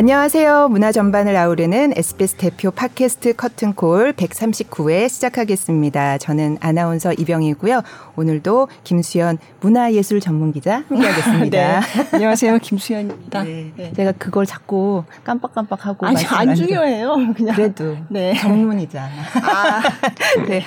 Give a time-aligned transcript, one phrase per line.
[0.00, 0.68] 안녕하세요.
[0.68, 6.16] 문화 전반을 아우르는 SBS 대표 팟캐스트 커튼콜 139회 시작하겠습니다.
[6.16, 7.82] 저는 아나운서 이병이고요.
[8.16, 11.80] 오늘도 김수현 문화예술 전문기자 함께하겠습니다.
[11.84, 12.08] 네.
[12.14, 12.58] 안녕하세요.
[12.60, 13.42] 김수현입니다.
[13.42, 13.72] 네.
[13.76, 13.92] 네.
[13.92, 17.34] 제가 그걸 자꾸 깜빡깜빡하고 아니 안 중요해요.
[17.36, 18.34] 그냥 그래도 네.
[18.36, 19.12] 전문이잖아.
[19.42, 19.82] 아,
[20.48, 20.64] 네.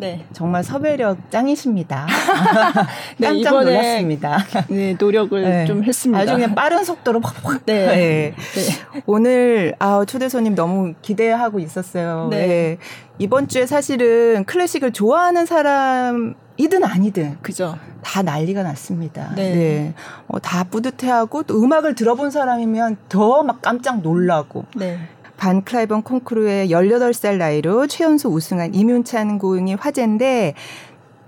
[0.00, 0.24] 네.
[0.32, 2.06] 정말 섭외력 짱이십니다.
[3.18, 4.38] 네, 깜짝 놀랐습니다.
[4.68, 5.64] 네, 노력을 네.
[5.66, 6.20] 좀 했습니다.
[6.20, 7.66] 아주 그냥 빠른 속도로 팍팍.
[7.66, 7.86] 네.
[7.86, 8.34] 네.
[8.34, 9.02] 네.
[9.06, 12.28] 오늘 아, 초대 손님 너무 기대하고 있었어요.
[12.30, 12.46] 네.
[12.46, 12.78] 네.
[13.18, 19.32] 이번 주에 사실은 클래식을 좋아하는 사람 이든 아니든 그죠 다 난리가 났습니다.
[19.36, 19.94] 네, 네.
[20.26, 24.98] 어, 다 뿌듯해하고 또 음악을 들어본 사람이면 더 막 깜짝 놀라고 네.
[25.40, 30.52] 반 클라이번 콩쿠르의 18살 나이로 최연소 우승한 이윤찬 고응이 화제인데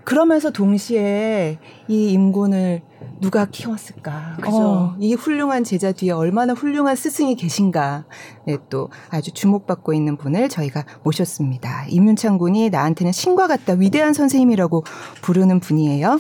[0.05, 1.59] 그러면서 동시에
[1.89, 2.83] 이 임곤을
[3.23, 4.37] 누가 키웠을까?
[4.43, 4.57] 그죠?
[4.57, 8.05] 어, 이 훌륭한 제자 뒤에 얼마나 훌륭한 스승이 계신가?
[8.47, 11.87] 네, 또 아주 주목받고 있는 분을 저희가 모셨습니다.
[11.89, 14.85] 임윤창 군이 나한테는 신과 같다 위대한 선생님이라고
[15.23, 16.19] 부르는 분이에요.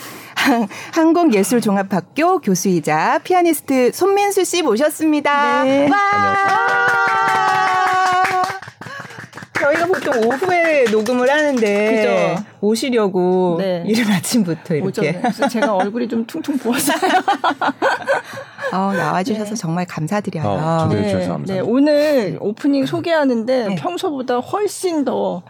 [0.94, 5.64] 한국예술종합학교 교수이자 피아니스트 손민수 씨 모셨습니다.
[5.64, 5.88] 네.
[5.91, 7.72] 와!
[9.62, 12.44] 저희가 보통 오후에 녹음을 하는데 그죠?
[12.60, 13.84] 오시려고 네.
[13.86, 15.12] 이른 아침부터 이렇게.
[15.12, 16.96] 그래서 제가 얼굴이 좀 퉁퉁 부었어요.
[18.72, 19.54] 어, 나와주셔서 네.
[19.54, 20.46] 정말 감사드려요.
[20.46, 23.74] 어, 네, 네, 오늘 오프닝 소개하는데 네.
[23.77, 25.42] 평소보다 훨씬 더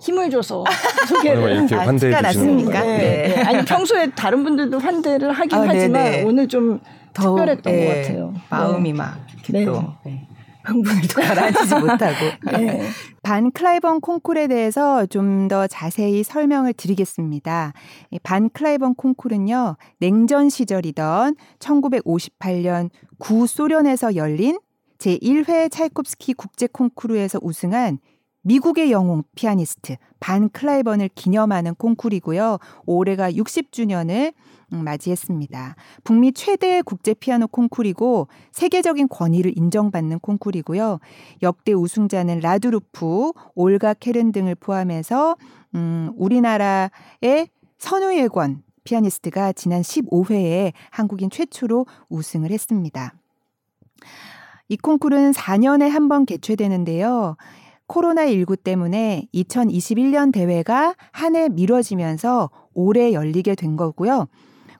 [0.00, 0.64] 힘을 줘서
[1.08, 2.80] 소개를 이렇게 환대해 아, 주시는 네.
[2.80, 3.42] 네.
[3.42, 6.80] 아니 평소에 다른 분들도 환대를 하긴 아, 하지만 오늘 좀
[7.12, 8.34] 더, 특별했던 것 같아요.
[8.50, 9.94] 마음이 막 이렇게 또.
[10.66, 12.26] 흥분을 또 가라앉히지 못하고.
[12.52, 12.88] 네.
[13.22, 17.72] 반 클라이번 콩쿨에 대해서 좀 더 자세히 설명을 드리겠습니다.
[18.22, 24.58] 반 클라이번 콩쿨은요, 냉전 시절이던 1958년 구소련에서 열린
[24.98, 27.98] 제1회 차이콥스키 국제 콩쿠르에서 우승한
[28.46, 32.58] 미국의 영웅 피아니스트 반 클라이번을 기념하는 콩쿨이고요.
[32.86, 34.32] 올해가 60주년을
[34.72, 35.74] 음, 맞이했습니다.
[36.04, 41.00] 북미 최대 국제 피아노 콩쿨이고 세계적인 권위를 인정받는 콩쿨이고요.
[41.42, 45.36] 역대 우승자는 라두루프, 올가 케른 등을 포함해서
[45.74, 53.12] 음, 우리나라의 선우예권 피아니스트가 지난 15회에 한국인 최초로 우승을 했습니다.
[54.68, 57.36] 이 콩쿨은 4년에 한 번 개최되는데요.
[57.88, 64.26] 코로나19 때문에 2021년 대회가 한 해 미뤄지면서 올해 열리게 된 거고요.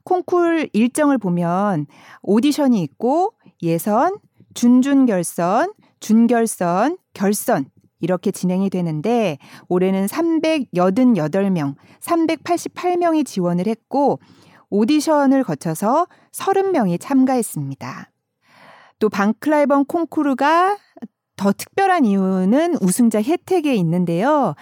[0.04, 1.86] 콩쿨 일정을 보면
[2.22, 4.16] 오디션이 있고 예선,
[4.54, 7.66] 준준결선, 준결선, 결선
[8.00, 14.20] 이렇게 진행이 되는데 올해는 388명, 388명이 지원을 했고
[14.70, 18.10] 오디션을 거쳐서 30명이 참가했습니다.
[18.98, 20.76] 또 방클라이번 콩쿠르가
[21.36, 24.54] 더 특별한 이유는 우승자 혜택에 있는데요.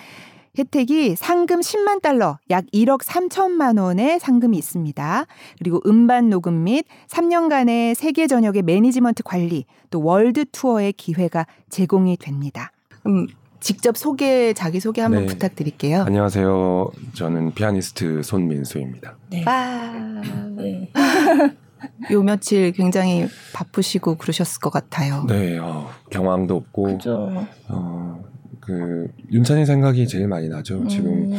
[0.57, 5.27] 혜택이 상금 10만 달러, 약 1억 3천만 원의 상금이 있습니다.
[5.59, 12.71] 그리고 음반 녹음 및 3년간의 세계 전역의 매니지먼트 관리, 또 월드 투어의 기회가 제공이 됩니다.
[13.07, 13.27] 음,
[13.59, 15.27] 직접 소개, 자기 소개 한번 네.
[15.27, 16.03] 부탁드릴게요.
[16.03, 16.91] 안녕하세요.
[17.15, 19.17] 저는 피아니스트 손민수입니다.
[19.31, 19.43] 네.
[19.45, 20.23] 와.
[20.57, 20.93] 네.
[22.13, 25.25] 요 며칠 굉장히 바쁘시고 그러셨을 것 같아요.
[25.29, 27.47] 네, 어, 경황도 없고, 그죠.
[27.69, 28.25] 어,
[28.61, 30.79] 그 윤찬이 생각이 제일 많이 나죠.
[30.79, 30.89] 음.
[30.89, 31.33] 지금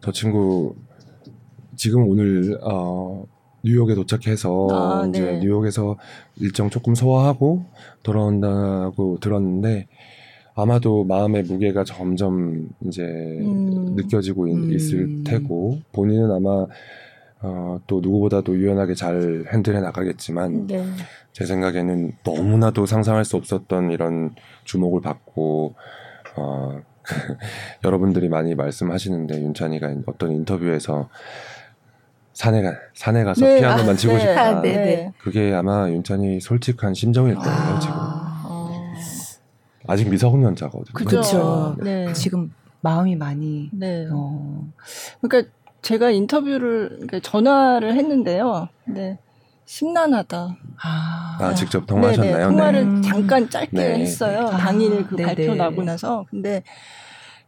[0.00, 0.74] 저 친구
[1.76, 3.24] 지금 오늘 어
[3.64, 5.38] 뉴욕에 도착해서 아, 이제 네.
[5.40, 5.96] 뉴욕에서
[6.36, 7.64] 일정 조금 소화하고
[8.02, 9.86] 돌아온다고 들었는데
[10.54, 13.94] 아마도 마음의 무게가 점점 이제 음.
[13.94, 14.72] 느껴지고 음.
[14.72, 16.66] 있을 테고 본인은 아마
[17.42, 20.84] 어, 또 누구보다도 유연하게 잘 핸들해 나가겠지만 네.
[21.32, 25.74] 제 생각에는 너무나도 상상할 수 없었던 이런 주목을 받고
[26.36, 26.80] 어,
[27.84, 31.08] 여러분들이 많이 말씀하시는데 윤찬이가 어떤 인터뷰에서
[32.32, 34.42] 산에 가 산에 가서 네, 피아노만 아, 치고 네, 싶다.
[34.42, 35.12] 아, 네, 네.
[35.18, 37.94] 그게 아마 윤찬이 솔직한 심정일 거예요 아, 지금.
[37.96, 38.22] 아.
[39.88, 40.92] 아직 미성년자거든요.
[40.94, 41.76] 그렇죠.
[41.82, 42.12] 네.
[42.12, 43.68] 지금 마음이 많이.
[43.72, 44.06] 네.
[44.10, 44.66] 어.
[45.20, 45.50] 그러니까
[45.82, 48.68] 제가 인터뷰를 그러니까 전화를 했는데요.
[48.86, 49.18] 네.
[49.64, 50.56] 심란하다.
[50.82, 52.34] 아, 아 직접 통화하셨나요?
[52.34, 53.00] 네네, 통화를 네.
[53.02, 53.98] 잠깐 짧게 네.
[54.00, 54.46] 했어요.
[54.46, 55.34] 아, 당일 그 네네.
[55.34, 56.24] 발표 나고 나서.
[56.30, 56.62] 근데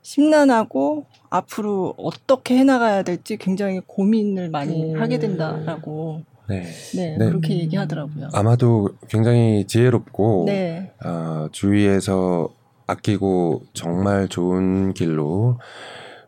[0.03, 4.99] 심란하고 앞으로 어떻게 해나가야 될지 굉장히 고민을 많이 오.
[4.99, 6.23] 하게 된다라고.
[6.49, 6.63] 네.
[6.95, 8.29] 네, 네, 그렇게 얘기하더라고요.
[8.33, 10.93] 아마도 굉장히 지혜롭고 네.
[11.05, 12.49] 어, 주위에서
[12.87, 15.59] 아끼고 정말 좋은 길로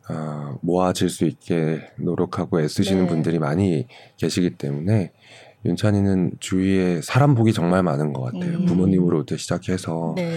[0.08, 3.08] 어, 모아질 수 있게 노력하고 애쓰시는 네.
[3.08, 3.86] 분들이 많이
[4.16, 5.12] 계시기 때문에
[5.64, 8.58] 윤찬이는 주위에 사람 복이 정말 많은 것 같아요.
[8.58, 8.66] 음.
[8.66, 10.36] 부모님으로부터 시작해서 네.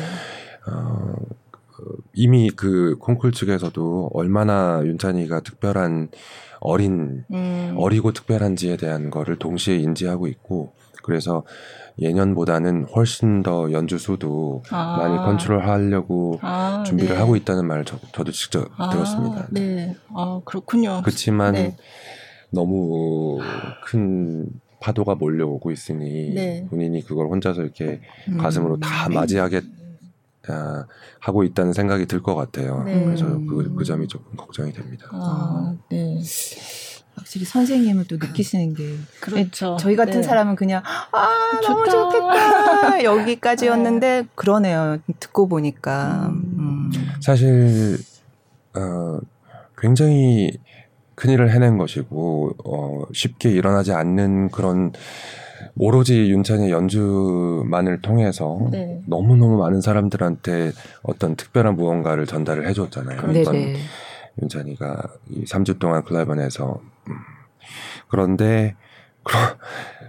[0.67, 1.13] 어,
[2.13, 6.09] 이미 그 콩쿨 측에서도 얼마나 윤찬이가 특별한
[6.59, 7.75] 어린 음.
[7.77, 10.73] 어리고 특별한지에 대한 거를 동시에 인지하고 있고
[11.03, 11.43] 그래서
[12.01, 14.97] 예년보다는 훨씬 더 연주 수도 아.
[14.97, 17.19] 많이 컨트롤하려고 아, 준비를 네.
[17.19, 19.47] 하고 있다는 말을 저, 도 직접 아, 들었습니다.
[19.51, 21.01] 네, 아 그렇군요.
[21.03, 21.75] 그렇지만 네.
[22.51, 23.39] 너무
[23.83, 24.47] 큰
[24.79, 26.65] 파도가 몰려오고 있으니 네.
[26.69, 28.37] 본인이 그걸 혼자서 이렇게 음.
[28.37, 29.61] 가슴으로 다 맞이하게
[30.47, 30.85] 아,
[31.19, 32.83] 하고 있다는 생각이 들 것 같아요.
[32.83, 33.03] 네.
[33.03, 35.07] 그래서 그, 그 점이 조금 걱정이 됩니다.
[35.11, 36.19] 아, 네.
[37.19, 39.77] 확실히 선생님은 또 느끼시는 게 그렇죠.
[39.79, 40.23] 저희 같은 네.
[40.23, 41.91] 사람은 그냥 아 좋다.
[41.91, 44.27] 너무 좋겠다 여기까지였는데 네.
[44.35, 44.97] 그러네요.
[45.19, 46.53] 듣고 보니까 음.
[46.57, 46.91] 음.
[47.21, 47.97] 사실
[48.75, 49.19] 어,
[49.77, 50.51] 굉장히
[51.15, 54.93] 큰 일을 해낸 것이고 어, 쉽게 일어나지 않는 그런
[55.77, 59.01] 오로지 윤찬의 연주만을 통해서 네.
[59.05, 60.71] 너무너무 많은 사람들한테
[61.03, 63.21] 어떤 특별한 무언가를 전달을 해줬잖아요.
[63.27, 63.41] 네네.
[63.41, 63.73] 어떤
[64.41, 66.89] 윤찬이가 이 3주 동안 클라이번에서 음.
[68.09, 68.75] 그런데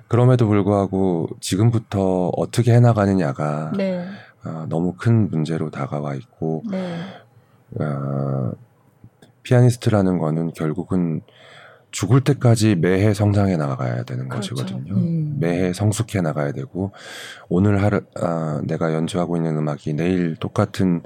[0.08, 4.04] 그럼에도 불구하고 지금부터 어떻게 해나가느냐가 네.
[4.44, 6.96] 어, 너무 큰 문제로 다가와 있고 네.
[7.78, 8.52] 어,
[9.42, 11.20] 피아니스트라는 거는 결국은
[11.90, 14.54] 죽을 때까지 매해 성장해 나가야 되는 그렇죠.
[14.54, 14.94] 것이거든요.
[14.94, 15.36] 음.
[15.40, 16.92] 매해 성숙해 나가야 되고
[17.48, 21.02] 오늘 하루 아, 내가 연주하고 있는 음악이 내일 똑같은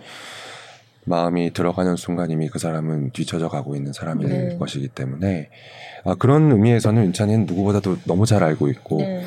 [1.04, 4.56] 마음이 들어가는 순간 이미 그 사람은 뒤쳐져 가고 있는 사람일 네.
[4.56, 5.50] 것이기 때문에
[6.04, 9.24] 아, 그런 의미에서는 윤찬이는 누구보다도 너무 잘 알고 있고 네.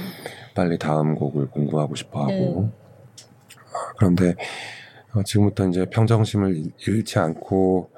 [0.55, 3.57] 빨리 다음 곡을 공부하고 싶어 하고 네.
[3.73, 4.35] 아, 그런데
[5.13, 7.91] 어, 지금부터 이제 평정심을 잃지 않고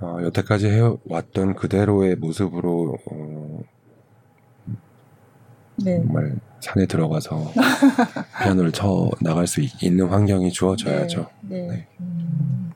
[0.00, 3.60] 어, 여태까지 해왔던 그대로의 모습으로 어,
[5.76, 5.98] 네.
[5.98, 7.52] 정말 산에 들어가서
[8.42, 11.28] 피아노를 쳐 나갈 수 있는 환경이 주어져야죠.
[11.42, 11.62] 네.
[11.62, 11.68] 네.
[11.68, 11.86] 네.
[12.00, 12.67] 음.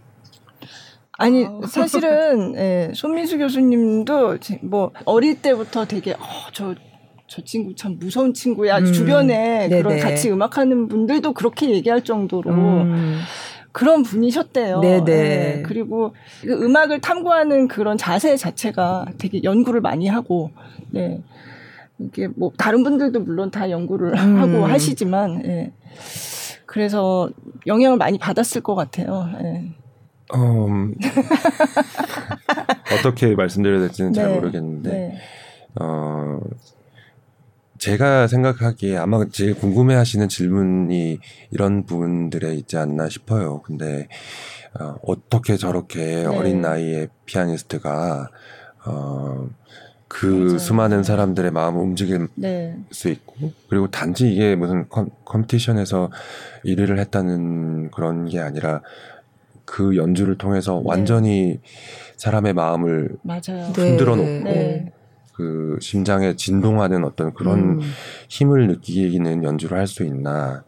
[1.22, 6.74] 아니 사실은 예, 손민수 교수님도 뭐 어릴 때부터 되게 어, 저,
[7.28, 8.78] 저 친구 참 무서운 친구야.
[8.78, 8.92] 음.
[8.92, 9.82] 주변에 네네.
[9.82, 13.20] 그런 같이 음악하는 분들도 그렇게 얘기할 정도로 음.
[13.70, 14.80] 그런 분이셨대요.
[14.80, 15.04] 네네.
[15.04, 15.62] 네.
[15.64, 20.50] 그리고 그 음악을 탐구하는 그런 자세 자체가 되게 연구를 많이 하고,
[20.90, 21.22] 네.
[21.98, 24.38] 이게 뭐 다른 분들도 물론 다 연구를 음.
[24.38, 25.72] 하고 하시지만, 예.
[26.66, 27.30] 그래서
[27.66, 29.30] 영향을 많이 받았을 것 같아요.
[29.42, 29.72] 예.
[30.34, 30.94] 음,
[32.98, 34.20] 어떻게 말씀드려야 될지는 네.
[34.20, 35.18] 잘 모르겠는데, 네.
[35.80, 36.40] 어,
[37.78, 41.18] 제가 생각하기에 아마 제일 궁금해 하시는 질문이
[41.50, 43.60] 이런 부분들에 있지 않나 싶어요.
[43.62, 44.08] 근데,
[44.78, 46.26] 어, 어떻게 저렇게 네.
[46.26, 48.28] 어린 나이에 피아니스트가,
[48.86, 49.48] 어,
[50.12, 50.58] 그 맞아요.
[50.58, 52.76] 수많은 사람들의 마음을 움직일 네.
[52.90, 53.34] 수 있고
[53.70, 56.10] 그리고 단지 이게 무슨 컴, 컴피티션에서
[56.66, 58.82] 1위를 했다는 그런 게 아니라
[59.72, 60.82] 그 연주를 통해서 네.
[60.84, 61.58] 완전히
[62.18, 63.64] 사람의 마음을 맞아요.
[63.74, 64.92] 흔들어 놓고 네.
[65.32, 67.80] 그 심장에 진동하는 어떤 그런 음.
[68.28, 70.62] 힘을 느끼는 연주를 할 수 있나.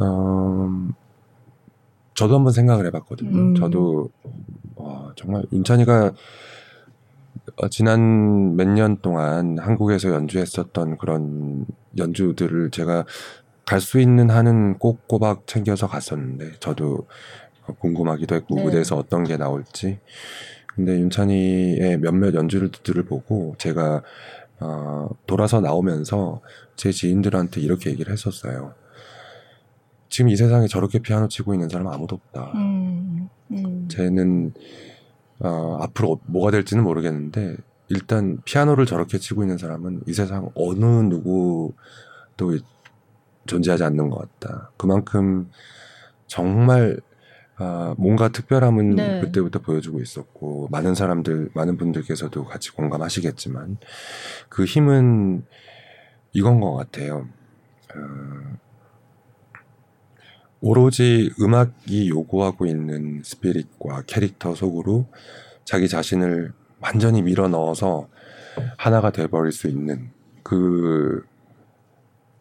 [0.00, 0.68] 어,
[2.14, 3.36] 저도 한번 생각을 해봤거든요.
[3.36, 3.54] 음.
[3.56, 4.10] 저도
[4.76, 6.12] 와, 정말 윤찬이가
[7.56, 11.66] 어, 지난 몇 년 동안 한국에서 연주했었던 그런
[11.98, 13.04] 연주들을 제가
[13.66, 17.06] 갈 수 있는 한은 꼭 꼬박 챙겨서 갔었는데 저도
[17.78, 18.64] 궁금하기도 했고 네.
[18.64, 19.98] 무대에서 어떤 게 나올지
[20.74, 24.02] 근데 윤찬이의 몇몇 연주들을 보고 제가
[24.60, 26.40] 어, 돌아서 나오면서
[26.76, 28.74] 제 지인들한테 이렇게 얘기를 했었어요.
[30.08, 32.52] 지금 이 세상에 저렇게 피아노 치고 있는 사람 아무도 없다.
[32.54, 33.88] 음, 음.
[33.88, 34.52] 쟤는
[35.38, 37.56] 어, 앞으로 뭐가 될지는 모르겠는데
[37.88, 42.58] 일단 피아노를 저렇게 치고 있는 사람은 이 세상 어느 누구도
[43.46, 44.70] 존재하지 않는 것 같다.
[44.76, 45.50] 그만큼
[46.26, 47.00] 정말
[47.62, 49.20] 아, 뭔가 특별함은 네.
[49.20, 53.76] 그때부터 보여주고 있었고 많은 사람들 많은 분들께서도 같이 공감하시겠지만
[54.48, 55.44] 그 힘은
[56.32, 57.28] 이건 것 같아요.
[57.94, 58.58] 어,
[60.62, 65.06] 오로지 음악이 요구하고 있는 스피릿과 캐릭터 속으로
[65.64, 68.08] 자기 자신을 완전히 밀어 넣어서
[68.78, 70.10] 하나가 돼버릴 수 있는
[70.42, 71.22] 그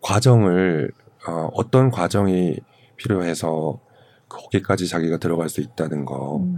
[0.02, 0.94] 과정을
[1.28, 2.58] 어, 어떤 과정이
[2.96, 3.82] 필요해서
[4.30, 6.58] 거기까지 자기가 들어갈 수 있다는 거, 음.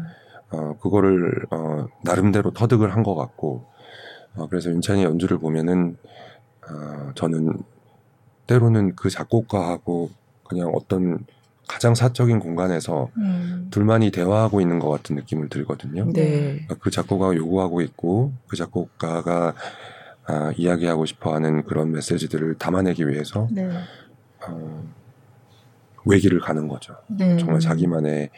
[0.51, 3.65] 어, 그거를, 어, 나름대로 터득을 한 것 같고,
[4.35, 5.97] 어, 그래서 윤찬이 연주를 보면은,
[6.69, 7.63] 어, 저는
[8.47, 10.09] 때로는 그 작곡가하고
[10.43, 11.25] 그냥 어떤
[11.67, 13.67] 가장 사적인 공간에서 음.
[13.71, 16.11] 둘만이 대화하고 있는 것 같은 느낌을 들거든요.
[16.11, 16.67] 네.
[16.81, 19.53] 그 작곡가가 요구하고 있고 그 작곡가가
[20.25, 23.69] 아, 이야기하고 싶어하는 그런 메시지들을 담아내기 위해서 네.
[24.45, 24.83] 어,
[26.05, 26.95] 외길을 가는 거죠.
[27.07, 27.37] 네.
[27.37, 28.29] 정말 자기만의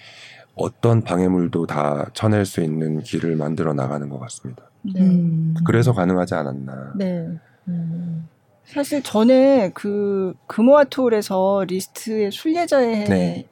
[0.55, 4.63] 어떤 방해물도 다 쳐낼 수 있는 길을 만들어 나가는 것 같습니다.
[4.81, 5.01] 네.
[5.01, 5.55] 음.
[5.65, 6.93] 그래서 가능하지 않았나.
[6.95, 7.27] 네.
[7.67, 8.27] 음.
[8.65, 13.47] 사실 전에 그 금호아톨에서 리스트의 순례자의 네.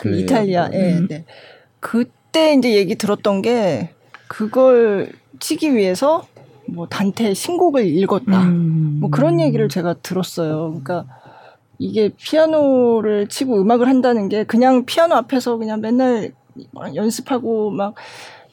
[0.00, 1.08] 그 이탈리아에 음.
[1.08, 1.24] 네.
[1.80, 3.90] 그때 이제 얘기 들었던 게
[4.28, 6.26] 그걸 치기 위해서
[6.66, 8.42] 뭐 단테 신곡을 읽었다.
[8.42, 8.98] 음.
[9.00, 10.68] 뭐 그런 얘기를 제가 들었어요.
[10.82, 11.06] 그러니까
[11.78, 16.32] 이게 피아노를 치고 음악을 한다는 게 그냥 피아노 앞에서 그냥 맨날
[16.94, 17.94] 연습하고 막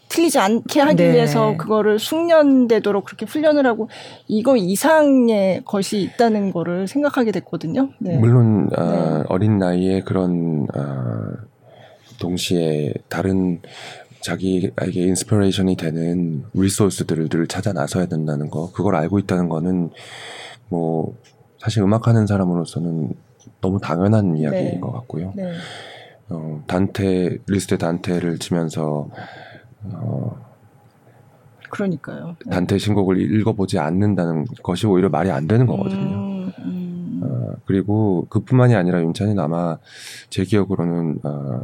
[0.10, 1.14] 틀리지 않게 하기 네.
[1.14, 3.90] 위해서 그거를 숙련되도록 그렇게 훈련을 하고
[4.28, 7.90] 이거 이상의 것이 있다는 거를 생각하게 됐거든요.
[8.00, 8.18] 네.
[8.18, 9.24] 물론 어, 네.
[9.28, 11.34] 어린 나이에 그런 어,
[12.20, 13.62] 동시에 다른
[14.22, 14.72] 자기에게
[15.02, 19.92] inspiration이 되는 resource들을 찾아 나서야 된다는 거 그걸 알고 있다는 거는
[20.70, 21.14] 뭐
[21.66, 23.10] 사실 음악하는 사람으로서는
[23.60, 24.80] 너무 당연한 이야기인 네.
[24.80, 25.34] 것 같고요.
[25.36, 25.52] 네.
[26.30, 29.10] 어, 단테 리스트 단테를 치면서
[29.86, 30.46] 어,
[31.72, 32.36] 그러니까요.
[32.46, 32.52] 네.
[32.52, 36.16] 단테 신곡을 읽어보지 않는다는 것이 오히려 말이 안 되는 거거든요.
[36.16, 37.22] 음, 음.
[37.24, 39.80] 어, 그리고 그뿐만이 아니라 윤찬이는 아마
[40.30, 41.64] 제 기억으로는 어,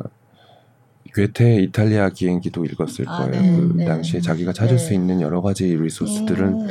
[1.13, 3.41] 괴테 이탈리아 기행기도 읽었을 아, 거예요.
[3.41, 3.85] 네, 그 네.
[3.85, 4.83] 당시에 자기가 찾을 네.
[4.83, 6.67] 수 있는 여러 가지 리소스들을 음.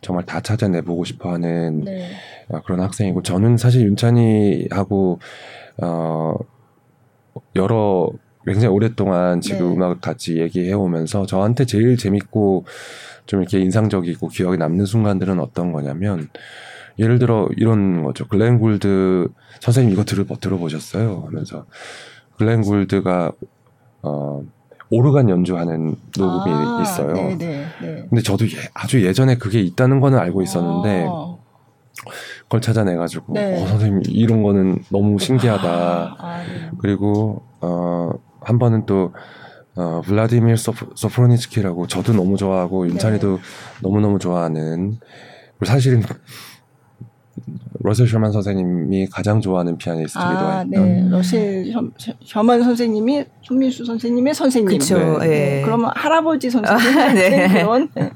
[0.00, 2.04] 정말 다 찾아내보고 싶어하는 네.
[2.04, 5.18] 어, 그런 학생이고 저는 사실 윤찬이하고
[5.82, 6.34] 어
[7.56, 8.10] 여러
[8.44, 9.74] 굉장히 오랫동안 지금 네.
[9.74, 12.64] 음악을 같이 얘기해 오면서 저한테 제일 재밌고
[13.26, 16.28] 좀 이렇게 인상적이고 기억에 남는 순간들은 어떤 거냐면
[16.98, 18.26] 예를 들어 이런 거죠.
[18.26, 19.28] 글렌 굴드
[19.60, 21.24] 선생님 이거 들어 들어보셨어요?
[21.26, 21.66] 하면서
[22.38, 23.32] 글렌 굴드가
[24.02, 24.42] 어
[24.90, 27.12] 오르간 연주하는 녹음이 아, 있어요.
[27.12, 28.06] 네네, 네, 네.
[28.08, 31.36] 근데 저도 예, 아주 예전에 그게 있다는 거는 알고 있었는데 아.
[32.48, 33.62] 그걸 찾아내가지고 네.
[33.62, 35.68] 어, 선생님 이런 거는 너무 신기하다.
[35.68, 36.70] 아, 아, 네.
[36.78, 39.12] 그리고 어, 한 번은 또
[39.76, 43.42] 어, 블라디미르 소프, 소프로니츠키라고 저도 너무 좋아하고 윤찬이도 네.
[43.82, 44.98] 너무 너무 좋아하는
[45.62, 46.02] 사실은
[47.80, 50.70] 러셀 셔만 선생님이 가장 좋아하는 피아니스트기도 아, 했던.
[50.70, 51.06] 네.
[51.10, 51.72] 러셀
[52.24, 54.68] 셔만 선생님이 손민수 선생님의 선생님.
[54.78, 55.18] 그렇죠.
[55.18, 55.26] 네.
[55.26, 55.62] 네.
[55.64, 57.46] 그러면 할아버지 선생님 아, 네.
[57.46, 58.10] 네.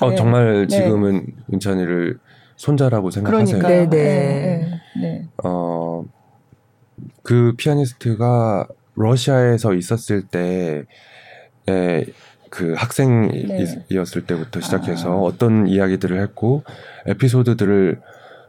[0.00, 0.76] 어 정말 네.
[0.76, 2.18] 지금은 윤찬이를
[2.60, 3.62] 손자라고 생각하세요.
[3.62, 4.80] 네, 네.
[5.00, 5.26] 네.
[5.44, 6.04] 어,
[7.22, 10.84] 그 피아니스트가 러시아에서 있었을 때
[11.68, 12.04] 에
[12.50, 15.20] 그 학생이었을 때부터 시작해서 아.
[15.20, 16.64] 어떤 이야기들을 했고
[17.06, 18.00] 에피소드들을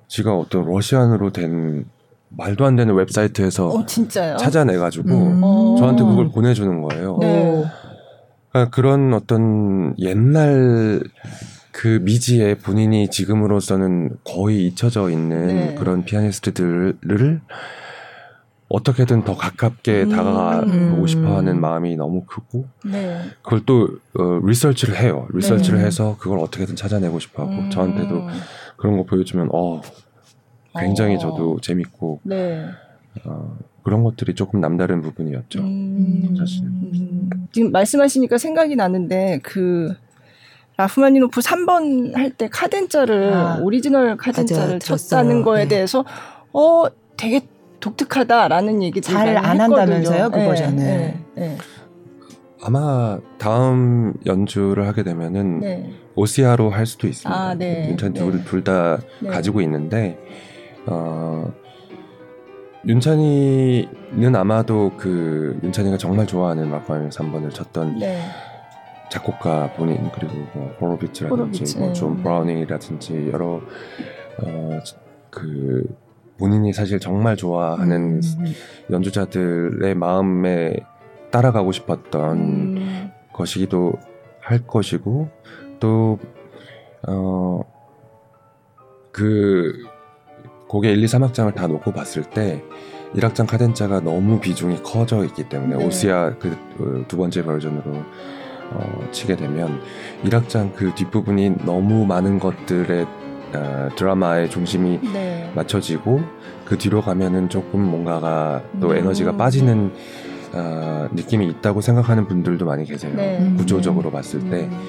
[0.08, 1.86] 지가 어떤 러시안으로 된
[2.30, 5.42] 말도 안 되는 웹사이트에서 어, 찾아내가지고 음.
[5.78, 7.18] 저한테 그걸 보내주는 거예요.
[7.22, 7.64] 네.
[8.50, 11.02] 그러니까 그런 어떤 옛날
[11.72, 15.76] 그 미지에 본인이 지금으로서는 거의 잊혀져 있는 네.
[15.76, 17.42] 그런 피아니스트들을
[18.68, 20.10] 어떻게든 더 가깝게 음.
[20.10, 23.22] 다가가고 싶어하는 마음이 너무 크고 네.
[23.42, 25.28] 그걸 또 어, 리서치를 해요.
[25.34, 25.86] 리서치를 네.
[25.86, 27.70] 해서 그걸 어떻게든 찾아내고 싶어하고 음.
[27.70, 28.28] 저한테도
[28.78, 29.82] 그런 거 보여주면 어
[30.80, 31.20] 굉장히 어.
[31.20, 32.66] 저도 재밌고 네.
[33.26, 35.60] 어, 그런 것들이 조금 남다른 부분이었죠.
[35.60, 36.36] 음.
[36.38, 36.64] 사실.
[36.64, 37.30] 음.
[37.52, 39.96] 지금 말씀하시니까 생각이 나는데 그
[40.82, 45.68] 라흐마니노프 3번 할 때 카덴자를 아, 오리지널 카덴자를 맞아, 쳤다는 거에 네.
[45.76, 46.06] 대해서
[46.54, 46.86] 어
[47.18, 47.42] 되게
[47.80, 50.76] 독특하다라는 얘기들 잘안 한다면서요 그 네, 버전을.
[50.78, 51.58] 네, 네.
[52.64, 55.90] 아마 다음 연주를 하게 되면은 네.
[56.16, 57.36] 오시아로 할 수도 있습니다.
[57.36, 57.90] 아, 네.
[57.90, 59.30] 윤찬 둘다 네.
[59.30, 60.20] 가지고 있는데
[60.86, 61.52] 어
[62.88, 68.00] 윤찬이는 아마도 그 윤찬이가 정말 좋아하는 마파이어 3번을 쳤던
[69.12, 72.24] 작곡가 본인 그리고 뭐 호로비츠라든지 뭐존 네.
[72.24, 73.62] 브라우닝이라든지 여러
[74.42, 74.80] 어,
[75.30, 75.84] 그
[76.38, 78.46] 본인이 사실 정말 좋아하는 음.
[78.90, 80.78] 연주자들의 마음에
[81.30, 83.12] 따라가고 싶었던 음.
[83.34, 83.94] 것이기도
[84.40, 85.28] 할 것이고
[85.82, 86.18] 또
[87.06, 87.62] 어,
[89.12, 89.74] 그
[90.70, 92.64] 곡의 1, 2, 3악장을 다 놓고 봤을 때
[93.14, 95.86] 1악장 카덴자가 너무 비중이 커져 있기 때문에 네.
[95.86, 98.06] 오시아 그두 그 번째 버전으로
[98.72, 99.82] 어, 치게 되면
[100.24, 103.06] 1악장 그 뒷부분이 너무 많은 것들의
[103.54, 105.52] 어, 드라마의 중심이 네.
[105.56, 106.22] 맞춰지고
[106.66, 108.96] 그 뒤로 가면은 조금 뭔가가 또 음.
[108.96, 109.92] 에너지가 빠지는
[110.54, 113.14] 어, 느낌이 있다고 생각하는 분들도 많이 계세요.
[113.16, 113.54] 네.
[113.58, 114.14] 구조적으로 음.
[114.14, 114.80] 봤을 때 음.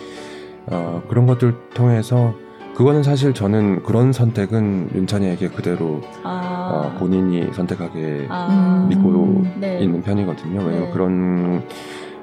[0.66, 2.34] 어, 그런 것들 통해서
[2.74, 6.92] 그거는 사실 저는 그런 선택은 윤찬이에게 그대로 아.
[6.94, 8.86] 어, 본인이 선택하게 아.
[8.88, 9.80] 믿고 네.
[9.80, 10.60] 있는 편이거든요.
[10.60, 10.90] 왜냐면 네.
[10.92, 11.62] 그런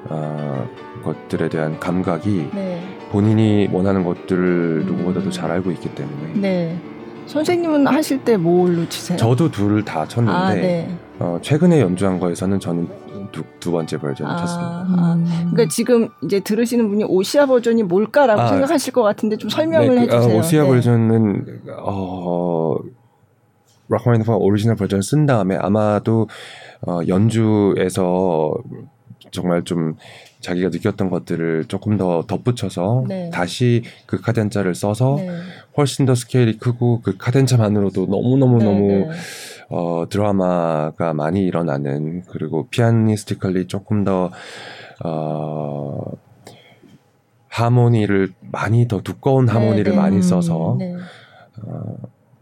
[0.08, 0.68] 어,
[1.04, 2.82] 것들에 대한 감각이 네.
[3.10, 6.32] 본인이 원하는 것들을 누구보다도 잘 알고 있기 때문에.
[6.34, 6.80] 네.
[7.26, 9.16] 선생님은 하실 때 뭘로 치세요?
[9.16, 10.96] 저도 둘 다 쳤는데 아, 네.
[11.20, 12.88] 어, 최근에 연주한 거에서는 저는
[13.30, 14.70] 두, 두 번째 버전을 아, 쳤습니다.
[14.88, 15.16] 아,
[15.52, 20.06] 그러니까 지금 이제 들으시는 분이 ossia 버전이 뭘까라고 아, 생각하실 것 같은데 좀 설명을 네,
[20.06, 20.38] 그, 해주세요.
[20.38, 20.68] ossia 네.
[20.68, 22.74] 버전은 어,
[23.88, 26.28] 라흐마니노프 오리지널 버전을 쓴 다음에 아마도
[26.86, 28.52] 어, 연주에서
[29.30, 29.96] 정말 좀
[30.40, 33.30] 자기가 느꼈던 것들을 조금 더 덧붙여서 네.
[33.30, 35.28] 다시 그 카덴자를 써서 네.
[35.76, 39.10] 훨씬 더 스케일이 크고 그 카덴자만으로도 너무너무 네, 너무 네.
[39.68, 44.30] 어, 드라마가 많이 일어나는 그리고 피아니스티컬리 조금 더
[45.04, 46.00] 어,
[47.48, 50.78] 하모니를 많이 더 두꺼운 네, 하모니를 많이 써서
[51.62, 51.96] 어,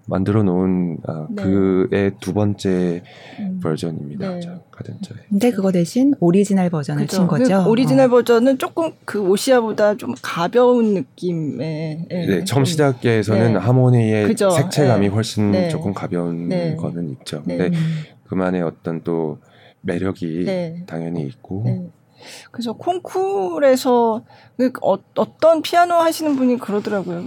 [0.09, 1.43] 만들어 놓은 아, 네.
[1.43, 3.03] 그의 두 번째
[3.41, 3.61] 음.
[3.63, 4.29] 버전입니다.
[4.29, 4.41] 네.
[4.71, 5.21] 카덴자의.
[5.29, 7.17] 근데 그거 대신 오리지널 버전을 그쵸.
[7.17, 7.65] 친 거죠.
[7.65, 8.09] 그 오리지널 어.
[8.09, 12.07] 버전은 조금 그 ossia보다 좀 가벼운 느낌의.
[12.09, 13.59] 네, 네 처음 시작에서는 네.
[13.59, 14.51] 하모니의 그죠.
[14.51, 15.15] 색채감이 네.
[15.15, 15.69] 훨씬 네.
[15.69, 17.43] 조금 가벼운 거는 있죠.
[17.43, 17.71] 근데
[18.29, 19.39] 그만의 어떤 또
[19.83, 21.93] 매력이 당연히 있고.
[22.51, 24.25] 그래서 콩쿨에서
[24.57, 24.97] 그 어,
[25.39, 27.25] 떤 피아노 하시는 분이 그러더라고요.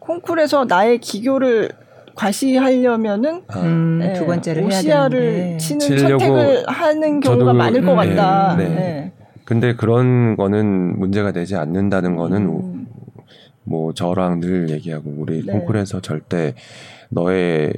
[0.00, 1.70] 콩쿨에서 나의 기교를
[2.14, 3.60] 과시하려면은 아.
[3.60, 8.56] 음, 네, 두 번째를 오시아를 치는 선택을 하는 경우가 많을 것 네, 같다.
[8.56, 9.12] 네, 네.
[9.44, 12.86] 근데 그런 거는 문제가 되지 않는다는 거는 음.
[13.64, 15.52] 뭐 저랑 늘 얘기하고 우리 네.
[15.52, 16.54] 콩쿨에서 절대
[17.10, 17.72] 너의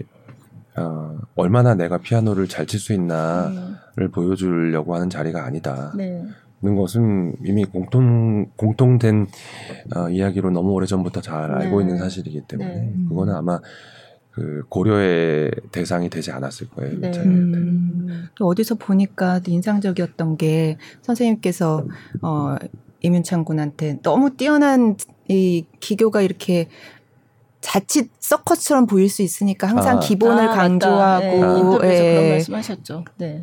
[0.77, 3.53] 어, 얼마나 내가 피아노를 잘 칠 수 있나를
[3.99, 4.11] 음.
[4.13, 5.93] 보여주려고 하는 자리가 아니다.
[5.97, 6.23] 네.
[6.63, 9.27] 는 것은 이미 공통 공통된
[9.95, 11.85] 어, 이야기로 너무 오래 전부터 잘 알고 네.
[11.85, 12.93] 있는 사실이기 때문에 네.
[13.09, 13.61] 그거는 아마
[14.37, 17.01] 그 고려의 대상이 되지 않았을 거예요.
[17.01, 17.11] 네.
[17.25, 18.29] 음.
[18.39, 21.87] 어디서 보니까 인상적이었던 게 선생님께서
[22.21, 22.57] 어,
[23.01, 26.69] 이민창 군한테 너무 뛰어난 이 기교가 이렇게
[27.63, 30.01] 자칫 서커스처럼 보일 수 있으니까 항상 아.
[30.01, 31.89] 기본을 아, 강조하고 네.
[31.89, 32.15] 예.
[32.15, 33.05] 그런 말씀하셨죠.
[33.17, 33.43] 네.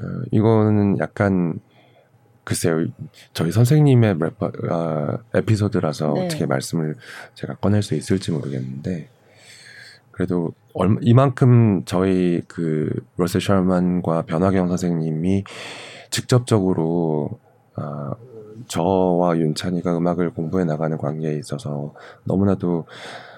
[0.00, 1.60] 어, 이거는 약간
[2.44, 2.86] 글쎄요,
[3.34, 6.24] 저희 선생님의 래퍼, 어, 에피소드라서 네.
[6.24, 6.96] 어떻게 말씀을
[7.34, 9.10] 제가 꺼낼 수 있을지 모르겠는데
[10.20, 15.44] 그래도 얼마, 이만큼 저희 그 러셀 셜만과 변화경 선생님이
[16.10, 17.38] 직접적으로
[17.74, 18.12] 아,
[18.68, 22.84] 저와 윤찬이가 음악을 공부해 나가는 관계에 있어서 너무나도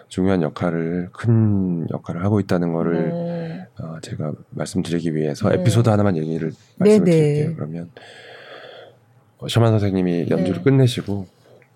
[0.09, 3.67] 중요한 역할을 큰 역할을 하고 있다는 거를 네.
[3.79, 5.61] 어, 제가 말씀드리기 위해서 네.
[5.61, 7.21] 에피소드 하나만 얘기를 말씀을 네, 네.
[7.35, 7.55] 드릴게요.
[7.55, 7.91] 그러면
[9.47, 10.63] 셔만 선생님이 연주를 네.
[10.65, 11.29] 끝내시고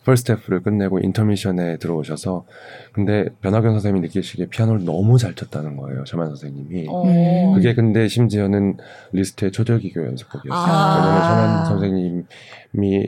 [0.06, 2.44] 펄스테프를 끝내고 인터미션에 들어오셔서
[2.92, 6.04] 근데 변화경 선생님이 느끼시기에 피아노를 너무 잘 쳤다는 거예요.
[6.06, 6.86] 셔만 선생님이.
[6.88, 7.52] 어.
[7.54, 8.76] 그게 근데 심지어는
[9.12, 10.64] 리스트의 초절기교 연습곡이었어요.
[10.64, 10.96] 아.
[10.96, 13.06] 왜냐면 셔만 선생님이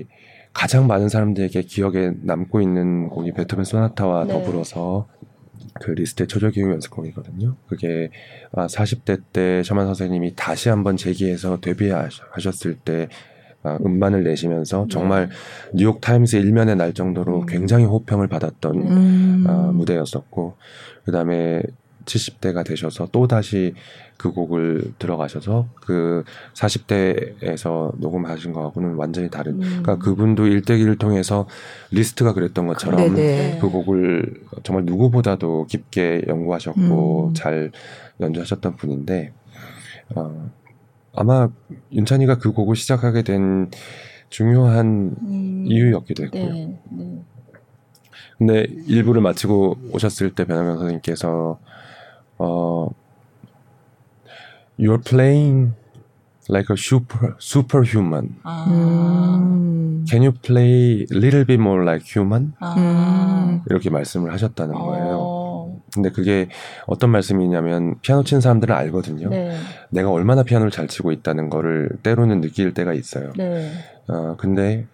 [0.52, 4.32] 가장 많은 사람들에게 기억에 남고 있는 곡이 베토벤 소나타와 네.
[4.32, 5.06] 더불어서
[5.74, 7.54] 그 리스트의 초절기교 연습곡이거든요.
[7.68, 8.10] 그게
[8.52, 14.88] 아, 40대 때 셔만 선생님이 다시 한번 재기해서 데뷔하셨을 때 아, 음반을 내시면서 네.
[14.88, 15.30] 정말
[15.74, 17.46] 뉴욕 타임스 일면에 날 정도로 음.
[17.46, 19.44] 굉장히 호평을 받았던 음.
[19.48, 20.54] 어, 무대였었고
[21.04, 21.62] 그다음에
[22.08, 23.74] 70대가 되셔서 또 다시
[24.16, 29.54] 그 곡을 들어가셔서 그 40대에서 녹음하신 거하고는 완전히 다른.
[29.54, 29.60] 음.
[29.60, 31.46] 그러니까 그분도 일대기를 통해서
[31.92, 33.58] 리스트가 그랬던 것처럼 네네.
[33.60, 37.34] 그 곡을 정말 누구보다도 깊게 연구하셨고 음.
[37.34, 37.70] 잘
[38.20, 39.32] 연주하셨던 분인데
[40.16, 40.50] 어,
[41.14, 41.48] 아마
[41.92, 43.70] 윤찬이가 그 곡을 시작하게 된
[44.30, 46.44] 중요한 음, 이유였기도 했고요.
[46.44, 47.22] 네, 네.
[48.36, 51.58] 근데 일부를 마치고 오셨을 때 변호경 선생님께서
[52.38, 52.88] 어
[54.78, 55.74] You're playing
[56.48, 58.36] like a super superhuman.
[58.44, 58.66] 아.
[58.68, 60.04] 음.
[60.08, 62.54] Can you play a little bit more like human?
[62.60, 63.60] 아.
[63.68, 65.37] 이렇게 말씀을 하셨다는 거예요.
[65.98, 66.02] 어.
[66.02, 66.48] 근데 그게
[66.86, 69.28] 어떤 말씀이냐면 피아노 치는 사람들은 알거든요.
[69.28, 69.56] 네.
[69.90, 73.32] 내가 얼마나 피아노를 잘 치고 있다는 거를 때로는 느낄 때가 있어요.
[73.36, 73.70] 네.
[74.08, 74.86] 어, 근데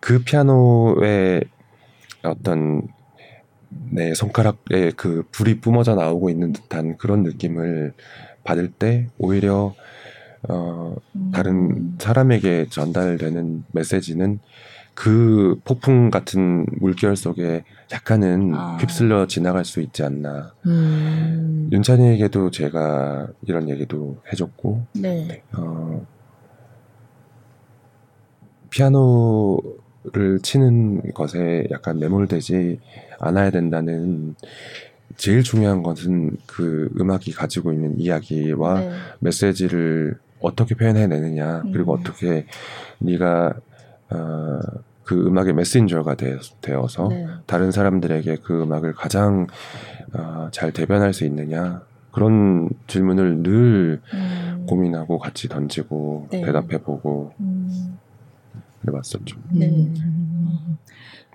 [0.00, 1.44] 그 피아노의
[2.24, 2.82] 어떤
[3.68, 7.92] 내 손가락에 그 불이 뿜어져 나오고 있는 듯한 그런 느낌을
[8.44, 9.74] 받을 때 오히려
[10.48, 10.94] 어,
[11.32, 11.96] 다른 음.
[11.98, 14.38] 사람에게 전달되는 메시지는
[15.00, 18.78] 그 폭풍 같은 물결 속에 약간은 아.
[18.80, 20.52] 휩쓸려 지나갈 수 있지 않나.
[20.66, 21.68] 음.
[21.70, 25.44] 윤찬이에게도 제가 이런 얘기도 해줬고, 네.
[25.56, 26.04] 어,
[28.70, 32.80] 피아노를 치는 것에 약간 매몰되지
[33.20, 34.34] 않아야 된다는
[35.16, 38.90] 제일 중요한 것은 그 음악이 가지고 있는 이야기와 네.
[39.20, 42.00] 메시지를 어떻게 표현해내느냐, 그리고 음.
[42.00, 42.46] 어떻게
[42.98, 43.54] 네가
[44.10, 44.58] 어,
[45.08, 46.36] 그 음악의 메신저가 되,
[46.74, 47.26] 어서 네.
[47.46, 49.46] 다른 사람들에게 그 음악을 가장
[50.12, 51.80] 어, 잘 대변할 수 있느냐
[52.12, 54.66] 그런 질문을 늘 음.
[54.68, 56.42] 고민하고 같이 던지고 네.
[56.42, 57.98] 대답해보고 음.
[58.82, 59.38] 그래봤었죠.
[59.52, 59.68] 네.
[59.68, 60.77] 음.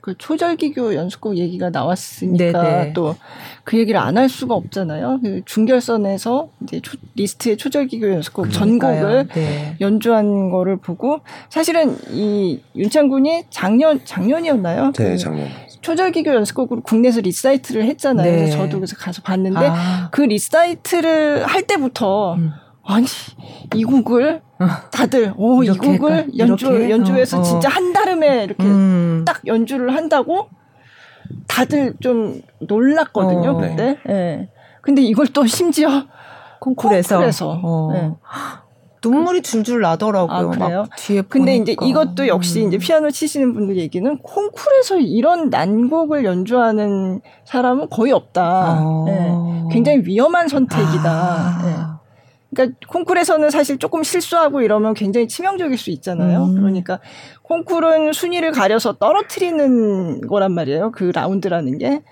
[0.03, 5.21] 그 초절기교 연습곡 얘기가 나왔으니까 또그 얘기를 안 할 수가 없잖아요.
[5.23, 8.99] 그 중결선에서 이제 초, 리스트의 초절기교 연습곡 그러니까요.
[8.99, 9.77] 전곡을 네.
[9.79, 14.91] 연주한 거를 보고 사실은 이 윤찬 군이 작년 작년이었나요?
[14.91, 15.47] 네, 그 작년.
[15.79, 18.29] 초절기교 연습곡으로 국내에서 리사이틀을 했잖아요.
[18.29, 18.37] 네.
[18.39, 20.09] 그래서 저도 그래서 가서 봤는데 아.
[20.11, 22.51] 그 리사이틀을 할 때부터 음.
[22.85, 23.05] 아니
[23.75, 24.65] 이 곡을 어.
[24.91, 26.89] 다들 오 이 곡을 연주 이렇게?
[26.89, 27.43] 연주해서 어.
[27.43, 29.23] 진짜 한 달음에 이렇게 음.
[29.25, 30.49] 딱 연주를 한다고
[31.47, 33.57] 다들 좀 놀랐거든요 어.
[33.57, 33.75] 그때.
[33.75, 33.97] 네.
[34.05, 34.49] 네.
[34.81, 35.89] 근데 이걸 또 심지어
[36.59, 37.59] 콩쿠르에서, 콩쿠르에서.
[37.63, 37.89] 어.
[37.93, 38.11] 네.
[39.05, 40.37] 눈물이 줄줄 나더라고요.
[40.37, 40.85] 아, 그래요?
[40.97, 41.71] 뒤에 근데 보니까.
[41.73, 42.67] 이제 이것도 역시 음.
[42.67, 48.41] 이제 피아노 치시는 분들 얘기는 콩쿠르에서 이런 난곡을 연주하는 사람은 거의 없다.
[48.43, 49.03] 아.
[49.05, 49.33] 네.
[49.71, 51.11] 굉장히 위험한 선택이다.
[51.11, 51.92] 아.
[52.53, 52.63] 네.
[52.63, 56.45] 그러니까 콩쿨에서는 사실 조금 실수하고 이러면 굉장히 치명적일 수 있잖아요.
[56.45, 56.55] 음.
[56.55, 56.99] 그러니까
[57.43, 60.91] 콩쿨은 순위를 가려서 떨어뜨리는 거란 말이에요.
[60.91, 62.03] 그 라운드라는 게.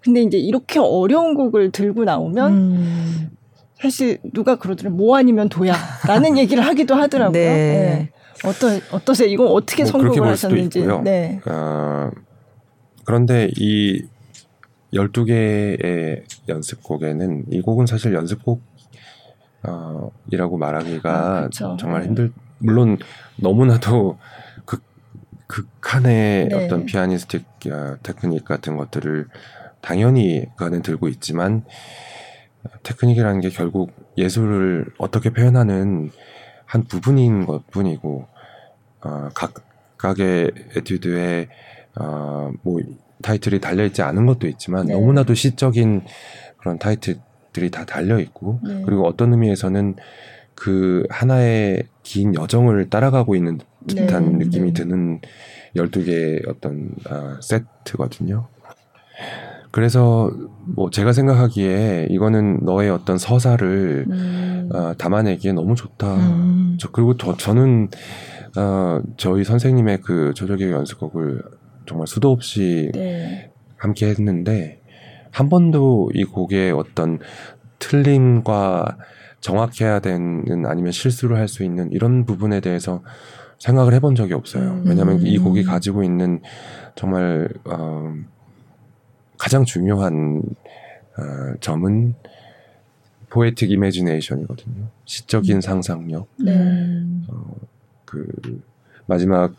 [0.00, 3.30] 근데 이제 이렇게 어려운 곡을 들고 나오면 음.
[3.80, 4.96] 사실 누가 그러더라고요.
[4.96, 7.32] 뭐 아니면 도야라는 얘기를 하기도 하더라고요.
[7.32, 7.48] 네.
[7.48, 8.10] 네.
[8.44, 9.28] 어떠 어떠세요?
[9.28, 10.86] 이건 어떻게 뭐 선곡을 하셨는지.
[11.04, 11.40] 네.
[11.46, 12.10] 어,
[13.04, 14.02] 그런데 이
[14.92, 18.60] 12개의 연습곡에는 이 곡은 사실 연습곡
[19.66, 22.08] 어, 이라고 말하기가 아, 정말 네.
[22.08, 22.32] 힘들.
[22.58, 22.98] 물론
[23.36, 24.18] 너무나도
[24.64, 24.82] 극
[25.46, 26.54] 극한의 네.
[26.54, 29.28] 어떤 피아니스틱 어, 테크닉 같은 것들을
[29.80, 31.64] 당연히 그 안에 들고 있지만
[32.82, 36.10] 테크닉이라는 게 결국 예술을 어떻게 표현하는
[36.64, 38.26] 한 부분인 것 뿐이고
[39.02, 41.48] 어, 각각의 에튜드에
[42.00, 42.80] 어, 뭐
[43.22, 44.94] 타이틀이 달려 있지 않은 것도 있지만 네.
[44.94, 46.04] 너무나도 시적인
[46.58, 47.18] 그런 타이틀
[47.54, 48.82] 들이 다 달려 있고 네.
[48.84, 49.94] 그리고 어떤 의미에서는
[50.54, 54.44] 그 하나의 긴 여정을 따라가고 있는 듯한 네.
[54.44, 54.82] 느낌이 네.
[54.82, 55.20] 드는
[55.76, 58.48] 12개의 어떤 아, 세트거든요.
[59.70, 60.30] 그래서
[60.66, 64.68] 뭐 제가 생각하기에 이거는 너의 어떤 서사를 음.
[64.72, 66.14] 어, 담아내기에 너무 좋다.
[66.14, 66.76] 음.
[66.78, 67.88] 저 그리고 저, 저는
[68.56, 71.42] 어, 저희 선생님의 그 조절계 연습곡을
[71.86, 73.50] 정말 수도 없이 네.
[73.76, 74.80] 함께 했는데
[75.34, 77.18] 한 번도 이 곡의 어떤
[77.80, 78.96] 틀림과
[79.40, 83.02] 정확해야 되는 아니면 실수를 할 수 있는 이런 부분에 대해서
[83.58, 84.62] 생각을 해본 적이 없어요.
[84.62, 84.84] 음.
[84.86, 86.40] 왜냐하면 이 곡이 가지고 있는
[86.94, 88.14] 정말 어,
[89.36, 90.40] 가장 중요한
[91.18, 92.14] 어, 점은
[93.28, 94.86] 포에틱 이미지네이션이거든요.
[95.04, 95.60] 시적인 음.
[95.60, 96.28] 상상력.
[96.38, 97.02] 네.
[97.28, 97.54] 어,
[98.04, 98.24] 그
[99.06, 99.54] 마지막 아,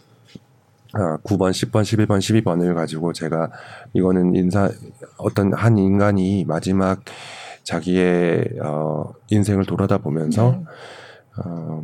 [1.24, 3.52] 9번, 10번, 11번, 12번을 가지고 제가
[3.94, 4.70] 이거는 인사
[5.18, 7.02] 어떤 한 인간이 마지막
[7.64, 10.64] 자기의 어 인생을 돌아다 보면서 네.
[11.44, 11.84] 어,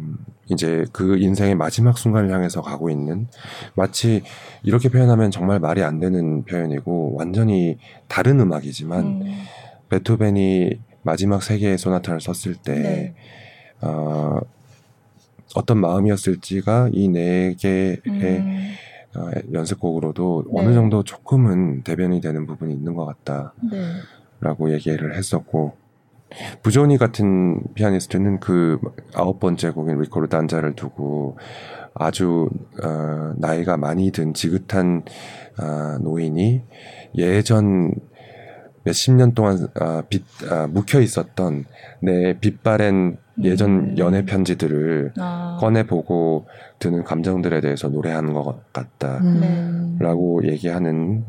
[0.49, 3.27] 이제 그 인생의 마지막 순간을 향해서 가고 있는
[3.75, 4.23] 마치
[4.63, 9.21] 이렇게 표현하면 정말 말이 안 되는 표현이고 완전히 다른 음악이지만 음.
[9.89, 13.15] 베토벤이 마지막 세 개의 소나타를 썼을 때 네.
[13.81, 14.39] 어,
[15.55, 18.71] 어떤 마음이었을지가 이 네 개의 음.
[19.15, 20.61] 어, 연습곡으로도 네.
[20.61, 24.73] 어느 정도 조금은 대변이 되는 부분이 있는 것 같다라고 네.
[24.73, 25.73] 얘기를 했었고
[26.63, 28.79] 부조니 같은 피아니스트는 그
[29.13, 31.37] 아홉 번째 곡인 리코르 단자를 두고
[31.93, 32.49] 아주
[32.83, 35.03] 어, 나이가 많이 든 지긋한
[35.59, 36.61] 어, 노인이
[37.15, 37.93] 예전
[38.83, 41.65] 몇십 년 동안 아, 빗, 아, 묵혀 있었던
[42.01, 43.97] 내 빛바랜 예전 음.
[43.97, 45.57] 연애 편지들을 아.
[45.59, 46.47] 꺼내 보고
[46.81, 50.45] 드는 감정들에 대해서 노래하는 것 같다라고 음.
[50.45, 51.23] 얘기하는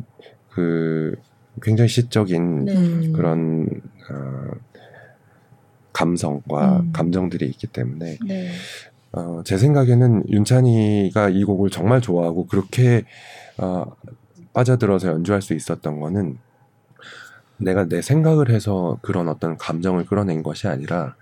[0.50, 1.14] 그
[1.60, 3.12] 굉장히 시적인 네.
[3.12, 3.68] 그런
[4.10, 4.50] 어,
[5.92, 6.92] 감성과 음.
[6.92, 8.50] 감정들이 있기 때문에 네.
[9.12, 13.04] 어, 제 생각에는 윤찬이가 이 곡을 정말 좋아하고 그렇게
[13.58, 13.84] 어,
[14.54, 16.38] 빠져들어서 연주할 수 있었던 거는
[17.58, 21.14] 내가 내 생각을 해서 그런 어떤 감정을 끌어낸 것이 아니라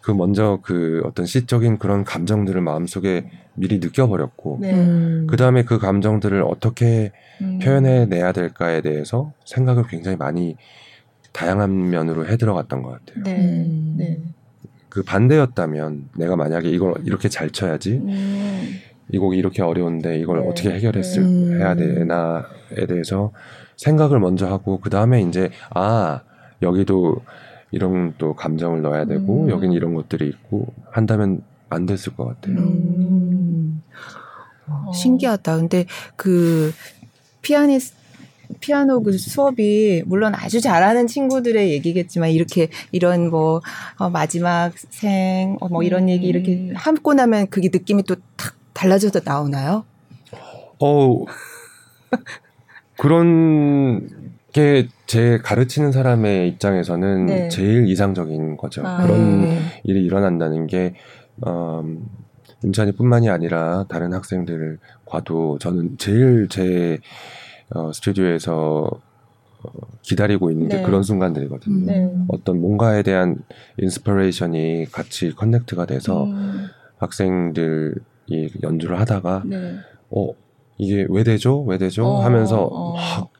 [0.00, 4.72] 그 먼저 그 어떤 시적인 그런 감정들을 마음속에 미리 느껴버렸고 네.
[4.72, 5.26] 음.
[5.28, 7.58] 그 다음에 그 감정들을 어떻게 음.
[7.58, 10.56] 표현해내야 될까에 대해서 생각을 굉장히 많이
[11.32, 13.24] 다양한 면으로 해 들어갔던 것 같아요.
[13.24, 13.36] 네.
[13.36, 13.94] 음.
[13.98, 14.20] 네.
[14.88, 18.78] 그 반대였다면 내가 만약에 이걸 이렇게 잘 쳐야지 음.
[19.10, 20.48] 이 곡이 이렇게 어려운데 이걸 네.
[20.48, 21.56] 어떻게 해결했을 네.
[21.56, 23.32] 해야 되나에 대해서
[23.76, 26.22] 생각을 먼저 하고 그 다음에 이제 아
[26.62, 27.20] 여기도
[27.70, 29.50] 이런 또 감정을 넣어야 되고 음.
[29.50, 32.56] 여기는 이런 것들이 있고 한다면 안 됐을 것 같아요.
[32.58, 33.82] 음.
[34.66, 34.92] 어.
[34.92, 35.56] 신기하다.
[35.56, 36.72] 근데 그
[37.42, 37.94] 피아니스
[38.60, 43.60] 피아노 그 수업이 물론 아주 잘하는 친구들의 얘기겠지만 이렇게 이런 뭐
[43.98, 46.08] 어, 마지막 생뭐 어, 이런 음.
[46.08, 49.84] 얘기 이렇게 함고 나면 그게 느낌이 또 탁 달라져서 나오나요?
[50.80, 51.24] 어
[52.96, 54.08] 그런
[54.52, 57.48] 게 제 가르치는 사람의 입장에서는 네.
[57.48, 58.86] 제일 이상적인 거죠.
[58.86, 59.58] 아, 그런 네.
[59.84, 60.92] 일이 일어난다는 게
[61.46, 62.06] 음,
[62.62, 66.98] 윤찬이뿐만이 아니라 다른 학생들과도 저는 제일 제
[67.74, 68.90] 어, 스튜디오에서
[69.62, 69.70] 어,
[70.02, 70.76] 기다리고 있는 네.
[70.76, 71.86] 게 그런 순간들이거든요.
[71.86, 72.14] 네.
[72.28, 73.38] 어떤 뭔가에 대한
[73.78, 76.66] inspiration이 같이 connect가 돼서 음.
[76.98, 77.94] 학생들이
[78.62, 79.76] 연주를 하다가 네.
[80.10, 80.34] 어
[80.76, 81.62] 이게 왜 되죠?
[81.62, 82.04] 왜 되죠?
[82.04, 82.94] 어, 하면서 어.
[82.94, 83.30] 막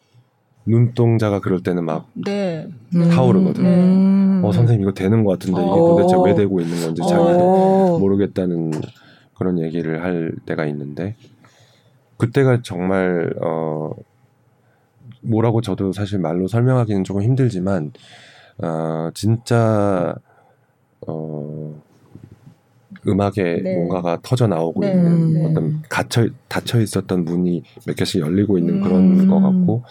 [0.68, 2.68] 눈동자가 그럴 때는 막 네.
[3.10, 3.68] 타오르거든요.
[3.68, 4.40] 음.
[4.44, 7.98] 어 선생님 이거 되는 것 같은데 이게 도대체 왜 되고 있는 건지 자기도 어.
[7.98, 8.72] 모르겠다는
[9.36, 11.16] 그런 얘기를 할 때가 있는데
[12.18, 13.92] 그때가 정말 어
[15.22, 17.92] 뭐라고 저도 사실 말로 설명하기는 조금 힘들지만
[18.58, 20.14] 어 진짜
[21.06, 21.74] 어
[23.06, 23.74] 음악에 네.
[23.76, 24.90] 뭔가가 터져 나오고 네.
[24.90, 25.46] 있는 네.
[25.46, 28.80] 어떤 갇혀 닫혀 있었던 문이 몇 개씩 열리고 있는 음.
[28.82, 29.84] 그런 것 같고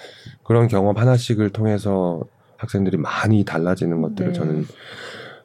[0.48, 2.22] 그런 경험 하나씩을 통해서
[2.58, 4.34] 학생들이 많이 달라지는 것들을 네.
[4.34, 4.66] 저는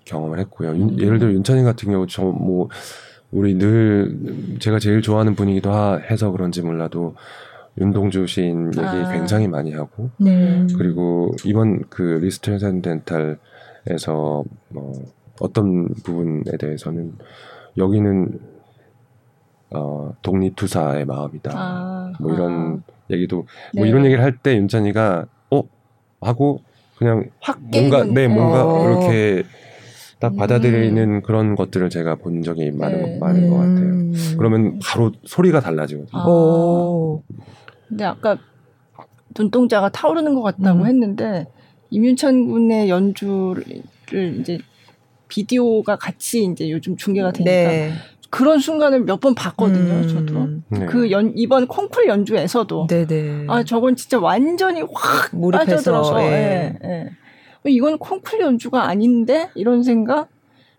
[0.05, 0.71] 경험을 했고요.
[0.71, 0.99] 음.
[0.99, 2.69] 예를 들어 윤찬이 같은 경우 저 뭐
[3.33, 7.15] 우리 늘 제가 제일 좋아하는 분이기도 하, 해서 그런지 몰라도
[7.81, 9.11] 윤동주 시인 얘기 아.
[9.11, 10.67] 굉장히 많이 하고 네.
[10.77, 14.93] 그리고 이번 그 리스트 Transcendental에서 뭐
[15.41, 17.15] 어떤 부분에 대해서는
[17.79, 18.39] 여기는
[19.75, 22.13] 어 독립투사의 마음이다 아.
[22.21, 22.92] 뭐 이런 아.
[23.13, 23.81] 얘기도 뭐 네.
[23.81, 25.63] 뭐 이런 얘기를 할 때 윤찬이가 어
[26.21, 26.61] 하고
[26.97, 28.85] 그냥 뭔가 네 뭔가 어.
[28.89, 29.45] 이렇게
[30.19, 31.23] 딱 받아들이는 음.
[31.23, 33.19] 그런 것들을 제가 본 적이 많은, 네.
[33.19, 33.51] 많은 음.
[33.51, 33.79] 것 같아요.
[33.79, 34.15] 음.
[34.39, 36.11] 그러면 바로 소리가 달라지거든요.
[36.13, 37.19] 아.
[37.89, 38.39] 근데 아까
[39.37, 40.87] 눈동자가 타오르는 것 같다고 음.
[40.87, 41.47] 했는데
[41.91, 43.65] 임윤찬 군의 연주를
[44.41, 44.59] 이제
[45.29, 47.93] 비디오가 같이 이제 요즘 중계가 되니까 네.
[48.33, 50.09] 그런 순간을 몇 번 봤거든요, 음.
[50.09, 50.81] 저도.
[50.81, 50.87] 네.
[50.87, 52.87] 그 연, 이번 콩쿨 연주에서도.
[52.89, 53.07] 네네.
[53.07, 53.47] 네.
[53.47, 56.23] 아, 저건 진짜 완전히 확 빠져들어서.
[56.23, 56.77] 예.
[56.83, 57.11] 예, 예.
[57.71, 60.29] 이건 콩쿨 연주가 아닌데 이런 생각.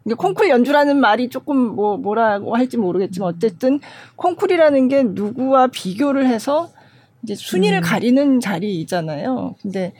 [0.03, 3.79] 이게 콩쿨 연주라는 말이 조금 뭐 뭐라고 할지 모르겠지만 어쨌든
[4.15, 6.69] 콩쿨이라는 게 누구와 비교를 해서
[7.21, 7.81] 이제 순위를 음.
[7.83, 9.55] 가리는 자리이잖아요.
[9.61, 9.93] 근데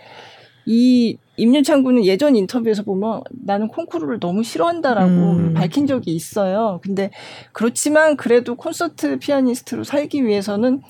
[0.66, 5.54] 이 임윤창 군은 예전 인터뷰에서 보면 나는 콩쿠르를 너무 싫어한다라고 음.
[5.56, 6.80] 밝힌 적이 있어요.
[6.84, 7.10] 근데
[7.52, 10.82] 그렇지만 그래도 콘서트 피아니스트로 살기 위해서는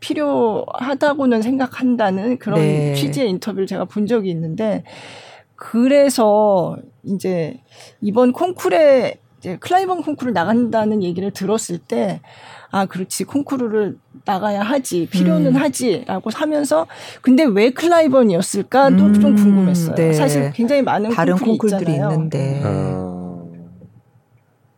[0.00, 2.94] 필요하다고는 생각한다는 그런 네.
[2.94, 4.82] 취지의 인터뷰를 제가 본 적이 있는데
[5.54, 7.60] 그래서 이제
[8.00, 12.20] 이번 콩쿠르에 이제 클라이번 콩쿠르 나간다는 얘기를 들었을 때
[12.72, 13.24] 아, 그렇지.
[13.24, 15.06] 콩쿠르를 나가야 하지.
[15.06, 15.60] 필요는 음.
[15.60, 16.86] 하지라고 하면서
[17.20, 19.20] 근데 왜 클라이번이었을까도 음.
[19.20, 19.94] 좀 궁금했어요.
[19.94, 20.12] 네.
[20.14, 22.62] 사실 굉장히 많은 다른 콩쿠르들이 있는데.
[22.64, 23.46] 어,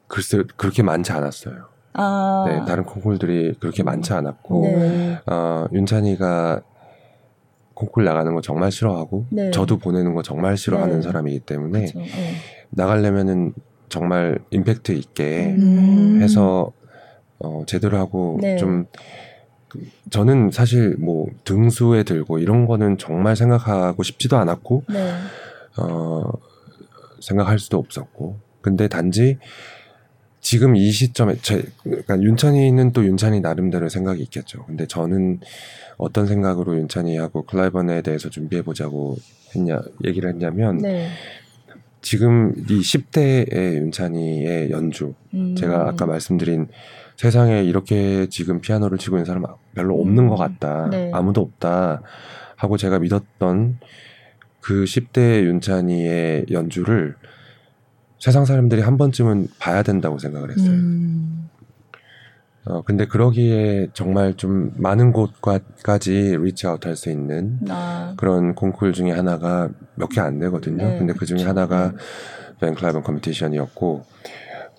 [0.09, 1.69] 글쎄 그렇게 많지 않았어요.
[1.93, 2.45] 아.
[2.49, 5.21] 네, 다른 콩쿠르들이 그렇게 많지 않았고 네.
[5.27, 6.63] 어, 윤찬이가
[7.75, 9.53] 콩쿨 나가는 거 정말 싫어하고 네.
[9.53, 11.03] 저도 보내는 거 정말 싫어하는 네.
[11.03, 12.01] 사람이기 때문에 그렇죠.
[12.71, 13.55] 나가려면은
[13.89, 16.19] 정말 임팩트 있게 음.
[16.21, 16.73] 해서
[17.45, 18.57] 어 제대로 하고 네.
[18.57, 25.13] 좀그 저는 사실 뭐 등수에 들고 이런 거는 정말 생각하고 싶지도 않았고 네.
[25.77, 26.33] 어
[27.21, 29.39] 생각할 수도 없었고 근데 단지
[30.41, 34.65] 지금 이 시점에 제 그러니까 윤찬이는 또 윤찬이 나름대로 생각이 있겠죠.
[34.67, 35.41] 근데 저는
[35.97, 39.17] 어떤 생각으로 윤찬이하고 클라이번에 대해서 준비해 보자고
[39.55, 41.09] 했냐 얘기를 했냐면 네.
[42.03, 45.57] 지금 이 10대의 윤찬이의 연주 음.
[45.57, 46.69] 제가 아까 말씀드린
[47.17, 51.11] 세상에 이렇게 지금 피아노를 치고 있는 사람 별로 없는 것 같다 네.
[51.13, 52.03] 아무도 없다
[52.57, 53.79] 하고 제가 믿었던
[54.61, 57.17] 그 10대 윤찬이의 연주를
[58.19, 60.71] 세상 사람들이 한 번쯤은 봐야 된다고 생각을 했어요.
[60.71, 61.49] 음.
[62.67, 68.15] 어, 근데 그러기에 정말 좀 많은 곳까지 reach out 할 수 있는 아.
[68.17, 70.89] 그런 콩쿨 중에 하나가 몇 개 안 되거든요.
[70.89, 71.43] 네, 근데 그 중에.
[71.45, 71.93] 하나가
[72.61, 74.05] 벤클라이번 컴피티션이었고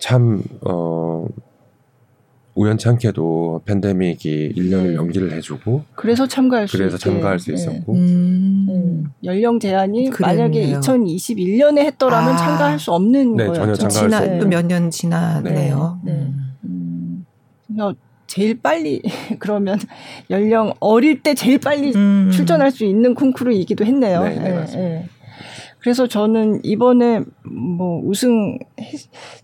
[0.00, 1.26] 참, 어,
[2.56, 4.94] 우연치 않게도 팬데믹이 1년을 네.
[4.94, 7.54] 연기를 해주고 그래서 참가할 수 그래서 참가할 수 네.
[7.54, 8.66] 있었고 음.
[8.68, 9.04] 음.
[9.22, 10.48] 연령 제한이 그랬네요.
[10.48, 12.36] 만약에 2021년에 했더라면 아.
[12.36, 13.60] 참가할 수 없는 네, 거였죠.
[13.60, 14.48] 전혀 참가할 지나, 수 없는.
[14.48, 16.00] 몇년 지났네요.
[16.02, 16.12] 네.
[16.12, 16.32] 네.
[16.64, 17.26] 음.
[18.26, 19.02] 제일 빨리
[19.38, 19.78] 그러면
[20.30, 22.30] 연령 어릴 때 제일 빨리 음.
[22.32, 24.24] 출전할 수 있는 콩쿠르이기도 했네요.
[24.24, 25.06] 네, 네, 네,
[25.78, 28.58] 그래서 저는 이번에 뭐 우승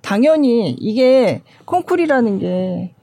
[0.00, 2.94] 당연히 이게 콩쿠르라는 게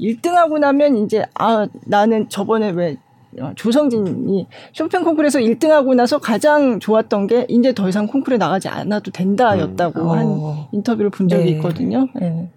[0.00, 2.96] 1등하고 나면 이제 아 나는 저번에 왜
[3.38, 9.10] 어, 조성진이 쇼팽 콩쿠르에서 1등하고 나서 가장 좋았던 게 이제 더 이상 콩쿠르에 나가지 않아도
[9.12, 10.10] 된다였다고 음.
[10.10, 10.68] 한 어.
[10.72, 11.50] 인터뷰를 본 적이 네.
[11.52, 12.08] 있거든요.
[12.18, 12.50] 네.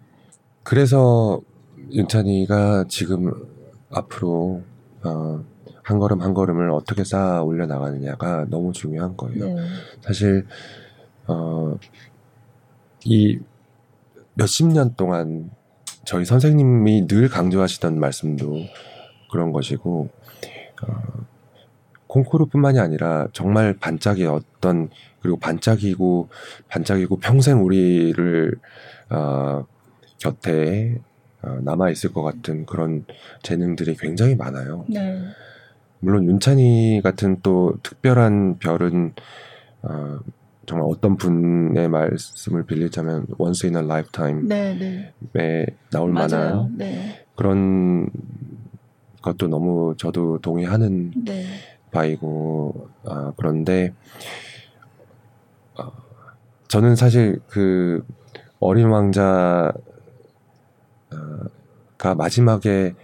[0.64, 1.42] 그래서
[1.92, 3.32] 윤찬이가 지금
[3.92, 4.62] 앞으로
[5.04, 5.44] 어,
[5.84, 9.46] 한 걸음 한 걸음을 어떻게 쌓아 올려 나가느냐가 너무 중요한 거예요.
[9.46, 9.56] 네.
[10.02, 10.48] 사실
[11.28, 11.78] 어,
[13.06, 13.38] 이
[14.34, 15.52] 몇십 년 동안
[16.06, 18.60] 저희 선생님이 늘 강조하시던 말씀도
[19.32, 20.10] 그런 것이고
[20.84, 21.26] 어,
[22.08, 24.90] 콩쿠르뿐만이 아니라 정말 반짝이 어떤
[25.22, 26.30] 그리고 반짝이고
[26.68, 28.54] 반짝이고 평생 우리를
[29.10, 29.66] 어,
[30.20, 31.00] 곁에
[31.42, 33.06] 어, 남아 있을 것 같은 그런
[33.42, 34.86] 재능들이 굉장히 많아요.
[34.90, 35.22] 네.
[36.00, 39.14] 물론 윤찬이 같은 또 특별한 별은
[39.82, 40.20] 어,
[40.66, 45.66] 정말 어떤 분의 말씀을 빌리자면 once in a lifetime에 네, 네.
[45.92, 46.30] 나올 맞아요.
[46.30, 47.26] 만한 네.
[47.36, 48.10] 그런
[49.22, 51.46] 것도 너무 저도 동의하는 네.
[51.92, 53.94] 바이고 아, 그런데
[55.78, 55.92] 어,
[56.68, 58.06] 저는 사실 그
[58.60, 59.74] 어린 왕자가
[62.18, 62.96] 마지막에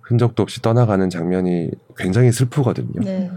[0.00, 3.00] 흔적도 없이 떠나가는 장면이 굉장히 슬프거든요.
[3.02, 3.30] 네.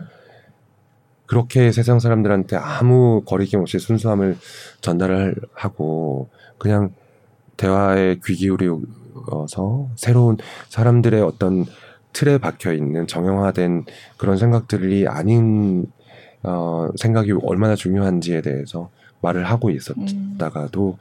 [1.25, 4.37] 그렇게 세상 사람들한테 아무 거리낌 없이 순수함을
[4.81, 6.91] 전달을 하고 그냥
[7.57, 10.37] 대화에 귀 기울여서 새로운
[10.69, 11.65] 사람들의 어떤
[12.11, 13.85] 틀에 박혀 있는 정형화된
[14.17, 15.87] 그런 생각들이 아닌
[16.43, 18.89] 어, 생각이 얼마나 중요한지에 대해서
[19.21, 20.97] 말을 하고 있었다가도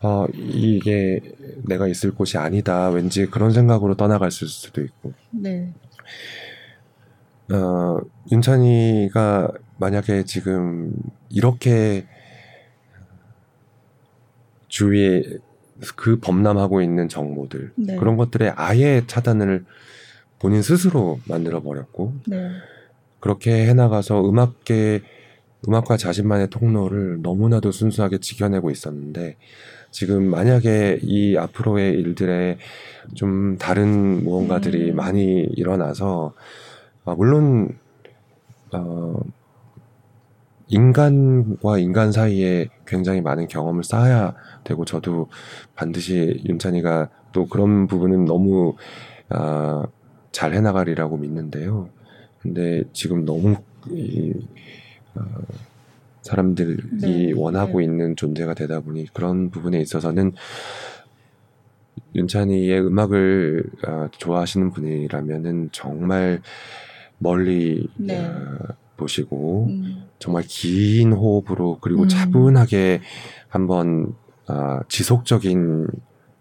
[0.00, 1.20] 어, 이게
[1.64, 2.88] 내가 있을 곳이 아니다.
[2.88, 5.12] 왠지 그런 생각으로 떠나갈 수도 있고.
[5.30, 5.72] 네.
[7.52, 7.98] 어,
[8.30, 10.92] 윤찬이가 만약에 지금
[11.30, 12.06] 이렇게
[14.68, 15.22] 주위에
[15.96, 17.96] 그 범람하고 있는 정보들 네.
[17.96, 19.64] 그런 것들에 아예 차단을
[20.38, 22.50] 본인 스스로 만들어 버렸고 네.
[23.20, 25.02] 그렇게 해나가서 음악계
[25.66, 29.36] 음악과 자신만의 통로를 너무나도 순수하게 지켜내고 있었는데
[29.90, 32.58] 지금 만약에 이 앞으로의 일들에
[33.14, 34.96] 좀 다른 무언가들이 음.
[34.96, 36.34] 많이 일어나서
[37.08, 37.78] 아, 물론
[38.72, 39.18] 어,
[40.66, 45.28] 인간과 인간 사이에 굉장히 많은 경험을 쌓아야 되고 저도
[45.74, 48.74] 반드시 윤찬이가 또 그런 부분은 너무
[49.30, 49.86] 아,
[50.32, 51.88] 잘 해나가리라고 믿는데요.
[52.40, 53.56] 근데 지금 너무
[53.90, 54.34] 이,
[55.14, 55.22] 어,
[56.20, 57.84] 사람들이 네, 원하고 네.
[57.84, 60.32] 있는 존재가 되다 보니 그런 부분에 있어서는
[62.14, 66.42] 윤찬이의 음악을 어, 좋아하시는 분이라면은 정말
[67.18, 68.18] 멀리 네.
[68.18, 68.58] 어,
[68.96, 70.04] 보시고 음.
[70.18, 72.08] 정말 긴 호흡으로 그리고 음.
[72.08, 73.00] 차분하게
[73.48, 74.14] 한번
[74.48, 75.88] 어, 지속적인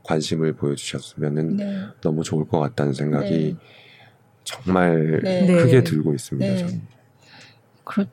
[0.04, 1.82] 관심을 보여주셨으면은 네.
[2.02, 3.56] 너무 좋을 것 같다는 생각이 네.
[4.44, 5.46] 정말 네.
[5.46, 6.58] 크게 들고 있습니다.
[6.58, 6.82] 저는.
[7.84, 8.10] 그렇죠.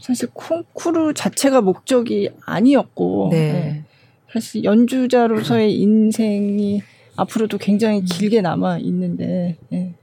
[0.00, 3.84] 사실 콩쿠르 자체가 목적이 아니었고 네.
[4.30, 6.82] 사실 연주자로서의 인생이
[7.16, 8.04] 앞으로도 굉장히 음.
[8.04, 9.94] 길게 남아 있는데 예.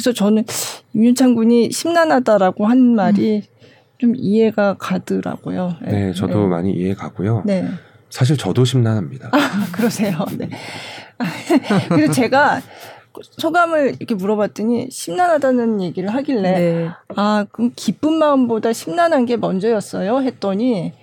[0.00, 0.44] 그래서 저는
[0.94, 3.42] 임윤창 군이 심란하다라고 한 말이 음.
[3.98, 5.76] 좀 이해가 가더라고요.
[5.82, 6.46] 네, 네 저도 네.
[6.46, 7.42] 많이 이해 가고요.
[7.44, 7.68] 네.
[8.08, 9.28] 사실 저도 심란합니다.
[9.32, 9.38] 아,
[9.70, 10.24] 그러세요.
[10.38, 10.48] 네.
[11.90, 12.62] 그리고 제가
[13.12, 16.88] 소감을 이렇게 물어봤더니 심란하다는 얘기를 하길래 네.
[17.16, 20.94] 아 그럼 기쁜 마음보다 심란한 게 먼저였어요 했더니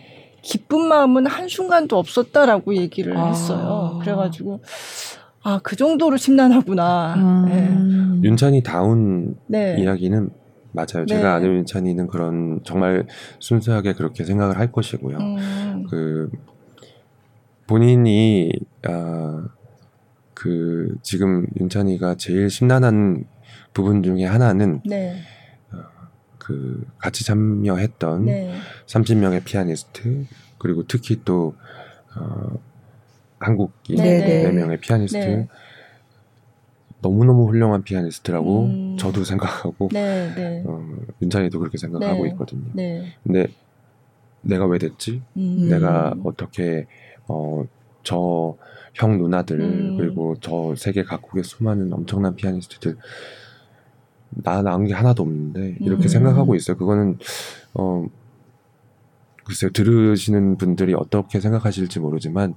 [0.41, 3.27] 기쁜 마음은 한 순간도 없었다라고 얘기를 아.
[3.27, 3.99] 했어요.
[4.01, 4.61] 그래가지고
[5.47, 7.13] 아, 그 정도로 심란하구나.
[7.15, 7.45] 음.
[8.21, 8.27] 네.
[8.27, 9.77] 윤찬이 다운 네.
[9.79, 10.29] 이야기는
[10.73, 11.05] 맞아요.
[11.07, 11.15] 네.
[11.15, 13.07] 제가 아는 윤찬이는 그런 정말
[13.39, 15.17] 순수하게 그렇게 생각을 할 것이고요.
[15.17, 15.85] 음.
[15.89, 16.29] 그
[17.65, 18.51] 본인이
[18.89, 19.47] 아,
[20.33, 23.23] 그 지금 윤찬이가 제일 심란한
[23.73, 25.15] 부분 중에 하나는 네.
[25.71, 25.77] 어,
[26.39, 28.53] 그 같이 참여했던 네.
[28.85, 30.25] 30명의 피아니스트
[30.57, 31.55] 그리고 특히 또
[32.17, 32.66] 어,
[33.39, 34.43] 한국인 네, 네.
[34.43, 35.47] 네 명의 피아니스트 네.
[37.01, 38.97] 너무너무 훌륭한 피아니스트라고 음.
[38.97, 40.63] 저도 생각하고 네, 네.
[40.65, 40.83] 어,
[41.21, 42.29] 윤찬이도 그렇게 생각하고 네.
[42.31, 42.65] 있거든요.
[42.73, 43.13] 네.
[43.23, 43.47] 근데
[44.41, 45.21] 내가 왜 됐지?
[45.37, 45.67] 음.
[45.69, 46.87] 내가 어떻게
[47.27, 47.63] 어,
[48.03, 48.55] 저
[48.97, 49.97] 형 누나들 음.
[49.97, 52.97] 그리고 저 세계 각국의 수많은 엄청난 피아니스트들
[54.29, 56.07] 나 나은 게 하나도 없는데 이렇게 음.
[56.07, 56.77] 생각하고 있어요.
[56.77, 57.19] 그거는
[57.75, 58.05] 어
[59.45, 62.55] 글쎄요 들으시는 분들이 어떻게 생각하실지 모르지만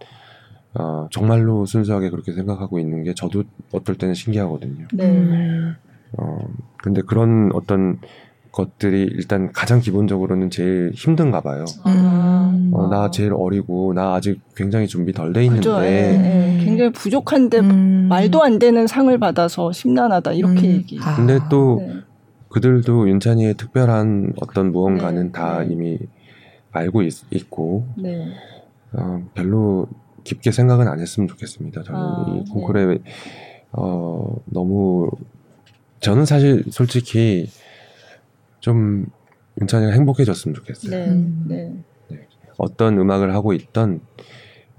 [0.75, 4.87] 어, 정말로 순수하게 그렇게 생각하고 있는 게 저도 어떨 때는 신기하거든요.
[4.93, 5.75] 네.
[6.19, 6.39] 어,
[6.83, 7.99] 근데 그런 어떤
[8.53, 11.65] 것들이 일단 가장 기본적으로는 제일 힘든가 봐요.
[11.87, 12.71] 음.
[12.73, 16.65] 어, 나 제일 어리고 나 아직 굉장히 준비 덜 돼 있는데 예, 예.
[16.65, 18.07] 굉장히 부족한데 음.
[18.09, 20.75] 말도 안 되는 상을 받아서 심란하다 이렇게 음.
[20.75, 20.99] 얘기.
[21.01, 21.17] 아.
[21.17, 21.95] 근데 또 네.
[22.49, 25.33] 그들도 윤찬이의 특별한 어떤 무언가는 네.
[25.33, 25.69] 다 네.
[25.71, 25.99] 이미
[26.73, 28.27] 알고 있, 고 네.
[28.93, 29.87] 어, 별로
[30.25, 31.83] 깊게 생각은 안 했으면 좋겠습니다.
[31.83, 32.99] 저는 아, 이 콩쿠르에 네.
[33.73, 35.11] 어, 너무
[36.01, 37.49] 저는 사실 솔직히
[38.61, 39.07] 좀
[39.61, 40.91] 윤찬이가 행복해졌으면 좋겠어요.
[40.91, 41.45] 네, 음.
[41.49, 41.75] 네.
[42.09, 42.27] 네.
[42.59, 44.01] 어떤 음악을 하고 있던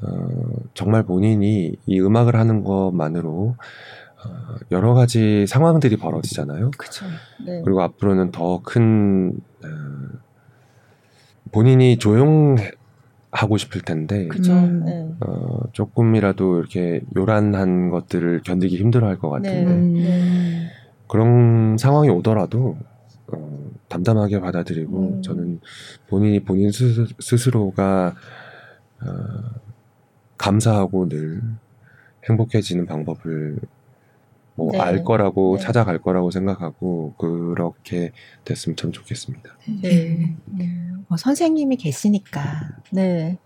[0.01, 0.27] 어,
[0.73, 3.55] 정말 본인이 이 음악을 하는 것만으로
[4.23, 6.71] 어, 여러 가지 상황들이 벌어지잖아요.
[6.77, 7.05] 그쵸.
[7.45, 7.61] 네.
[7.63, 9.67] 그리고 앞으로는 더큰 어,
[11.51, 12.55] 본인이 조용
[13.31, 14.51] 하고 싶을 텐데 그쵸.
[14.53, 14.83] 음.
[14.85, 15.09] 네.
[15.21, 20.09] 어, 조금이라도 이렇게 요란한 것들을 견디기 힘들어할 것 같은데 네.
[20.09, 20.67] 네.
[21.07, 22.77] 그런 상황이 오더라도
[23.27, 25.21] 어, 담담하게 받아들이고 음.
[25.21, 25.61] 저는
[26.09, 28.15] 본인이 본인 스스, 스스로가
[29.01, 29.07] 어,
[30.37, 31.41] 감사하고 늘
[32.27, 33.57] 행복해지는 방법을
[34.63, 35.03] 뭐알 네.
[35.03, 35.63] 거라고 네.
[35.63, 38.11] 찾아갈 거라고 생각하고 그렇게
[38.45, 39.49] 됐으면 참 좋겠습니다.
[39.81, 40.35] 네.
[40.45, 40.69] 네.
[41.07, 42.41] 뭐 선생님이 계시니까.
[42.91, 43.37] 네.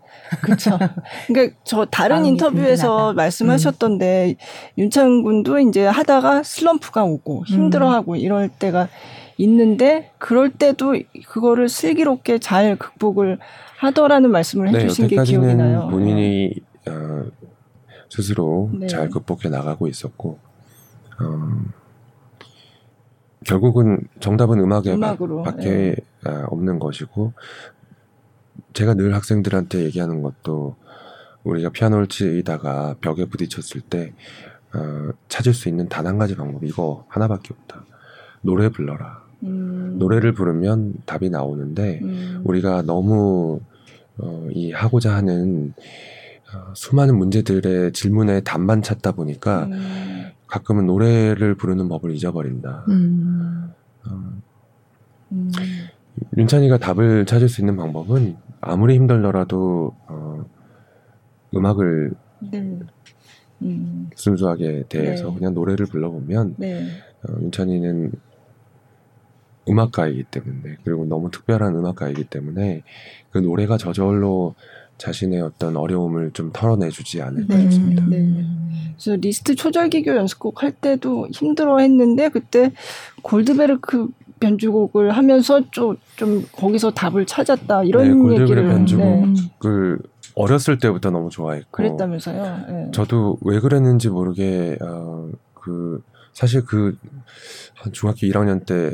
[0.42, 0.78] 그렇죠.
[1.26, 3.12] 그러니까 저 다른 인터뷰에서 든든하다.
[3.14, 4.78] 말씀하셨던데 음.
[4.78, 8.16] 윤창 군도 이제 하다가 슬럼프가 오고 힘들어하고 음.
[8.18, 8.88] 이럴 때가
[9.38, 10.96] 있는데 그럴 때도
[11.26, 13.38] 그거를 슬기롭게 잘 극복을
[13.78, 15.88] 하더라는 말씀을 네, 해주신 게 기억이 나요.
[15.90, 16.54] 본인이
[16.88, 17.24] 어,
[18.08, 18.86] 스스로 네.
[18.86, 20.38] 잘 극복해 나가고 있었고
[21.20, 21.62] 어,
[23.44, 25.94] 결국은 정답은 음악에 음악으로, 밖에
[26.24, 26.30] 네.
[26.48, 27.32] 없는 것이고
[28.72, 30.76] 제가 늘 학생들한테 얘기하는 것도
[31.44, 34.12] 우리가 피아노를 치다가 벽에 부딪혔을 때
[34.74, 37.84] 어, 찾을 수 있는 단 한 가지 방법 이거 하나밖에 없다.
[38.42, 39.24] 노래 불러라.
[39.44, 39.96] 음.
[39.98, 42.42] 노래를 부르면 답이 나오는데 음.
[42.44, 43.60] 우리가 너무
[44.18, 45.72] 어, 이 하고자 하는
[46.52, 50.30] 어, 수많은 문제들의 질문에 답만 찾다 보니까 음.
[50.46, 52.84] 가끔은 노래를 부르는 법을 잊어버린다.
[52.88, 53.72] 음.
[54.08, 54.32] 어,
[55.32, 55.50] 음.
[56.36, 60.44] 윤찬이가 답을 찾을 수 있는 방법은 아무리 힘들더라도 어,
[61.54, 62.12] 음악을
[62.50, 62.78] 네.
[63.62, 64.10] 음.
[64.14, 65.34] 순수하게 대해서 네.
[65.34, 66.86] 그냥 노래를 불러보면 네.
[67.28, 68.12] 어, 윤찬이는
[69.68, 72.82] 음악가이기 때문에 그리고 너무 특별한 음악가이기 때문에
[73.30, 74.54] 그 노래가 저절로
[74.98, 78.04] 자신의 어떤 어려움을 좀 털어내주지 않을까 네, 싶습니다.
[78.08, 78.44] 네.
[78.96, 82.72] 그래서 리스트 초절기교 연습곡 할 때도 힘들어했는데 그때
[83.22, 84.08] 골드베르크
[84.40, 90.08] 변주곡을 하면서 좀, 좀 거기서 답을 찾았다 이런 네, 골드베르크 얘기를 변주곡을 네.
[90.34, 92.64] 어렸을 때부터 너무 좋아했고 그랬다면서요.
[92.68, 92.90] 네.
[92.92, 96.96] 저도 왜 그랬는지 모르게 어, 그 사실 그
[97.92, 98.92] 중학교 1학년 때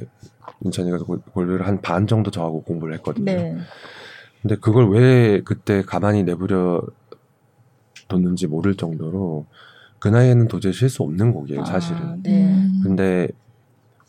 [0.64, 0.98] 인천이가
[1.32, 3.56] 골드를 한 반 정도 저하고 공부를 했거든요.
[4.42, 4.48] 네.
[4.48, 6.82] 근데 그걸 왜 그때 가만히 내버려
[8.08, 9.46] 뒀는지 모를 정도로
[9.98, 12.02] 그 나이에는 도저히 쉴 수 없는 곡이에요, 아, 사실은.
[12.02, 12.68] 아, 네.
[12.82, 13.28] 근데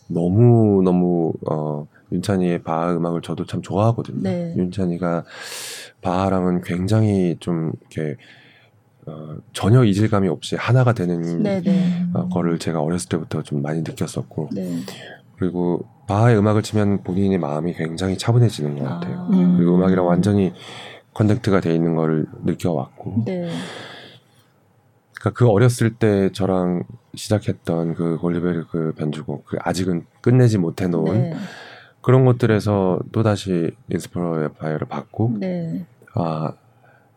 [0.08, 4.22] 너무 너무 어 윤찬이의 바하 음악을 저도 참 좋아하거든요.
[4.22, 4.54] 네.
[4.58, 5.24] 윤찬이가
[6.02, 8.18] 바하랑은 굉장히 좀 이렇게
[9.06, 12.06] 어, 전혀 이질감이 없이 하나가 되는 네, 네.
[12.14, 14.80] 어, 거를 제가 어렸을 때부터 좀 많이 느꼈었고 네.
[15.38, 19.22] 그리고 바하의 음악을 치면 본인의 마음이 굉장히 차분해지는 것 같아요.
[19.22, 19.30] 아.
[19.34, 19.58] 음.
[19.58, 20.54] 그리고 음악이랑 완전히
[21.16, 23.24] connect가 돼 있는 걸 느껴왔고.
[23.26, 23.50] 네.
[25.16, 26.84] 그러니까 그 어렸을 때 저랑
[27.16, 31.34] 시작했던 그 골드베르크 변주곡, 그 아직은 끝내지 못해 놓은 네.
[32.02, 35.86] 그런 것들에서 또 다시 inspire를 받고, 네.
[36.14, 36.54] 아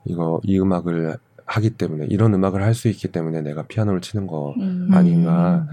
[0.07, 4.55] 이거 이 음악을 하기 때문에 이런 음악을 할 수 있기 때문에 내가 피아노를 치는 거
[4.59, 4.89] 음.
[4.93, 5.67] 아닌가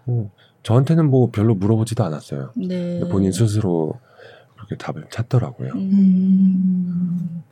[0.00, 0.30] 하고
[0.62, 2.52] 저한테는 뭐 별로 물어보지도 않았어요.
[2.56, 3.00] 네.
[3.08, 3.98] 본인 스스로
[4.56, 5.72] 그렇게 답을 찾더라고요.
[5.74, 7.42] 음.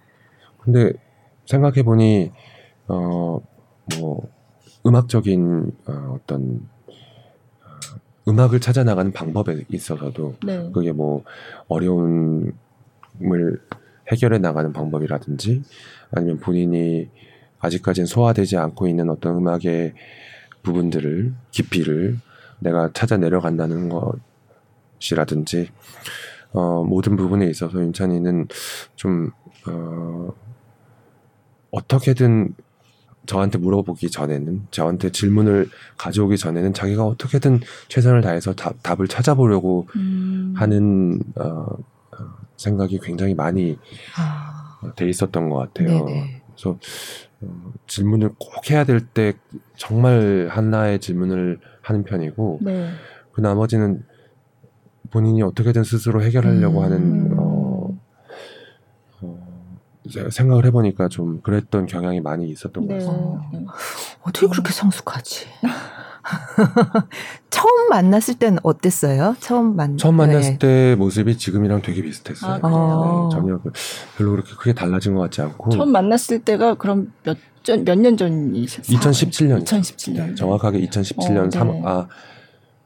[0.61, 0.93] 근데
[1.47, 2.31] 생각해 보니
[2.89, 3.41] 어
[3.97, 4.29] 뭐
[4.87, 10.71] 음악적인 어, 어떤 어, 음악을 찾아 나가는 방법에 있어서도 네.
[10.73, 11.25] 그게 뭐
[11.69, 12.53] 어려움을
[14.11, 15.63] 해결해 나가는 방법이라든지
[16.11, 17.09] 아니면 본인이
[17.61, 19.95] 아직까지는 소화되지 않고 있는 어떤 음악의
[20.63, 22.19] 부분들을 깊이를
[22.61, 23.91] 내가 찾아 내려간다는
[24.99, 25.71] 것이라든지
[26.53, 28.49] 어, 모든 부분에 있어서 윤찬이는
[28.97, 29.31] 좀
[29.69, 30.33] 어,
[31.71, 32.55] 어떻게든
[33.27, 40.55] 저한테 물어보기 전에는 저한테 질문을 가져오기 전에는 자기가 어떻게든 최선을 다해서 답, 답을 찾아보려고 음.
[40.57, 41.79] 하는 어, 어
[42.57, 43.79] 생각이 굉장히 많이
[44.17, 44.81] 아.
[44.97, 46.07] 돼 있었던 것 같아요.
[46.07, 46.43] 네네.
[46.47, 46.79] 그래서
[47.43, 49.35] 어, 질문을 꼭 해야 될 때
[49.77, 52.91] 정말 하나의 질문을 하는 편이고 네.
[53.33, 54.05] 그 나머지는
[55.11, 56.85] 본인이 어떻게든 스스로 해결하려고 음.
[56.85, 57.99] 하는 어,
[59.23, 59.39] 어,
[60.31, 62.99] 생각을 해보니까 좀 그랬던 경향이 많이 있었던 네.
[62.99, 63.49] 것 같습니다.
[63.53, 63.65] 네.
[64.23, 65.47] 어떻게 그렇게 성숙하지?
[67.49, 69.35] 처음 만났을 때는 어땠어요?
[69.41, 70.59] 처음 만 처음 만났을 네.
[70.59, 72.61] 때 모습이 지금이랑 되게 비슷했어요.
[72.63, 73.73] 아, 네, 전혀 그
[74.19, 75.71] 별로 그렇게 크게 달라진 것 같지 않고.
[75.71, 77.39] 처음 만났을 때가 그럼 몇
[77.77, 78.99] 몇 년 전이셨어요?
[78.99, 79.65] 2017년.
[79.65, 80.37] 2017년.
[80.37, 81.83] 정확하게 2017년 어, 3, 네.
[81.85, 82.09] 아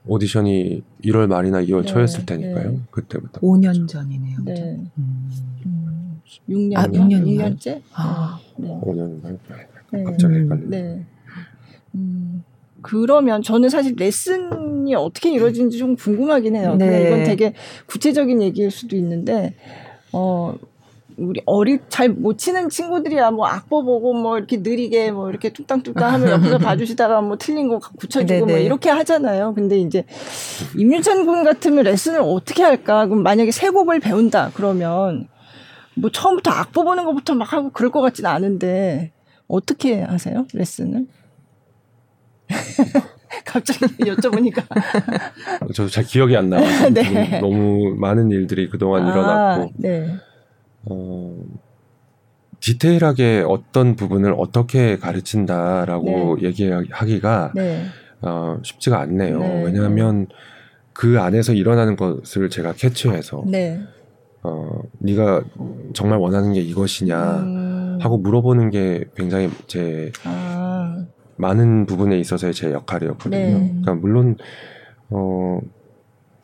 [0.07, 2.71] 오디션이 1월 말이나 2월 초였을 테니까요.
[2.73, 2.79] 네.
[2.91, 3.41] 그때부터.
[3.41, 4.39] 5년 전이네요.
[4.45, 4.81] 네.
[4.99, 5.31] 음.
[6.49, 6.77] 6년.
[6.77, 7.83] 아, 6년 6년째?
[7.95, 8.81] 아, 네.
[8.83, 9.39] 5년인가요?
[10.05, 10.69] 갑자기 헷갈리네.
[10.83, 11.07] 네.
[11.95, 12.43] 음.
[12.81, 16.75] 그러면 저는 사실 레슨이 어떻게 이루어지는지 좀 궁금하긴 해요.
[16.77, 17.07] 네.
[17.07, 17.53] 이건 되게
[17.87, 19.55] 구체적인 얘기일 수도 있는데,
[20.13, 20.57] 어,
[21.23, 26.13] 우리 어리 잘 못 치는 친구들이야 뭐 악보 보고 뭐 이렇게 느리게 뭐 이렇게 뚝딱뚝딱
[26.13, 29.55] 하면 옆에서 봐주시다가 뭐 틀린 거 고쳐주고 뭐 이렇게 하잖아요.
[29.55, 30.05] 근데 이제
[30.77, 33.07] 임윤찬 군 같으면 레슨을 어떻게 할까?
[33.07, 35.29] 그럼 만약에 세 곡을 배운다 그러면
[35.95, 39.13] 뭐 처음부터 악보 보는 것부터 막 하고 그럴 것 같지는 않은데
[39.49, 41.07] 어떻게 하세요 레슨을?
[43.47, 44.63] 갑자기 여쭤보니까
[45.75, 46.63] 저도 잘 기억이 안 나요.
[46.93, 47.41] 네.
[47.41, 50.07] 너무 많은 일들이 그동안 아, 일어났고 네.
[50.85, 51.45] 어,
[52.61, 56.49] 디테일하게 어떤 부분을 어떻게 가르친다라고 네.
[56.49, 57.85] 얘기하기가 네.
[58.21, 59.39] 어, 쉽지가 않네요.
[59.39, 59.65] 네.
[59.65, 60.29] 왜냐하면
[60.93, 63.81] 그 안에서 일어나는 것을 제가 캐치해서 네.
[64.43, 65.43] 어, 네가
[65.95, 67.99] 정말 원하는 게 이것이냐 음.
[68.01, 71.05] 하고 물어보는 게 굉장히 제 아.
[71.37, 73.59] 많은 부분에 있어서의 제 역할이었거든요.
[73.59, 73.69] 네.
[73.69, 74.37] 그러니까 물론
[75.11, 75.61] 어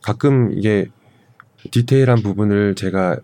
[0.03, 0.87] 가끔 이게
[1.71, 3.19] 디테일한 부분을 제가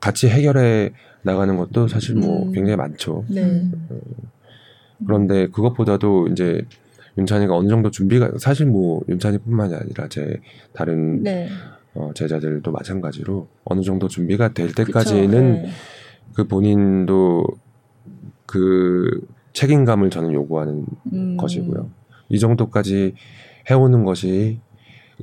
[0.00, 0.92] 같이 해결해
[1.22, 2.52] 나가는 것도 사실 뭐 음.
[2.52, 3.24] 굉장히 많죠.
[3.28, 3.70] 네.
[3.90, 3.98] 어,
[5.06, 6.64] 그런데 그것보다도 이제
[7.16, 10.40] 윤찬이가 어느 정도 준비가 사실 뭐 윤찬이뿐만이 아니라 제
[10.72, 11.48] 다른 네.
[11.94, 15.68] 어, 제자들도 마찬가지로 어느 정도 준비가 될 때까지는 네.
[16.34, 17.44] 그 본인도
[18.46, 21.36] 그 책임감을 저는 요구하는 음.
[21.36, 21.90] 것이고요.
[22.28, 23.14] 이 정도까지
[23.70, 24.60] 해오는 것이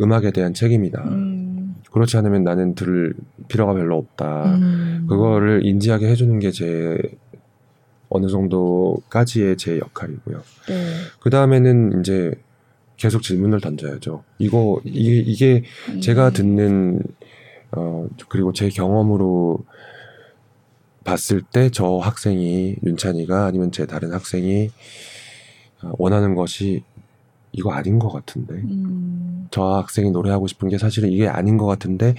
[0.01, 1.03] 음악에 대한 책임이다.
[1.03, 1.44] 음.
[1.91, 3.13] 그렇지 않으면 나는 들을
[3.47, 4.55] 필요가 별로 없다.
[4.55, 5.05] 음.
[5.09, 6.97] 그거를 인지하게 해주는 게 제
[8.09, 10.37] 어느 정도까지의 제 역할이고요.
[10.69, 10.93] 네.
[11.19, 12.33] 그 다음에는 이제
[12.97, 14.23] 계속 질문을 던져야죠.
[14.37, 16.01] 이거 이게, 이게 음.
[16.01, 17.01] 제가 듣는
[17.71, 19.59] 어 그리고 제 경험으로
[21.03, 24.69] 봤을 때 저 학생이 윤찬이가 아니면 제 다른 학생이
[25.83, 26.83] 어, 원하는 것이
[27.55, 29.47] 이거 아닌 것 같은데 음.
[29.51, 32.15] 저 학생이 노래하고 싶은 게 사실은 이게 아닌 것 같은데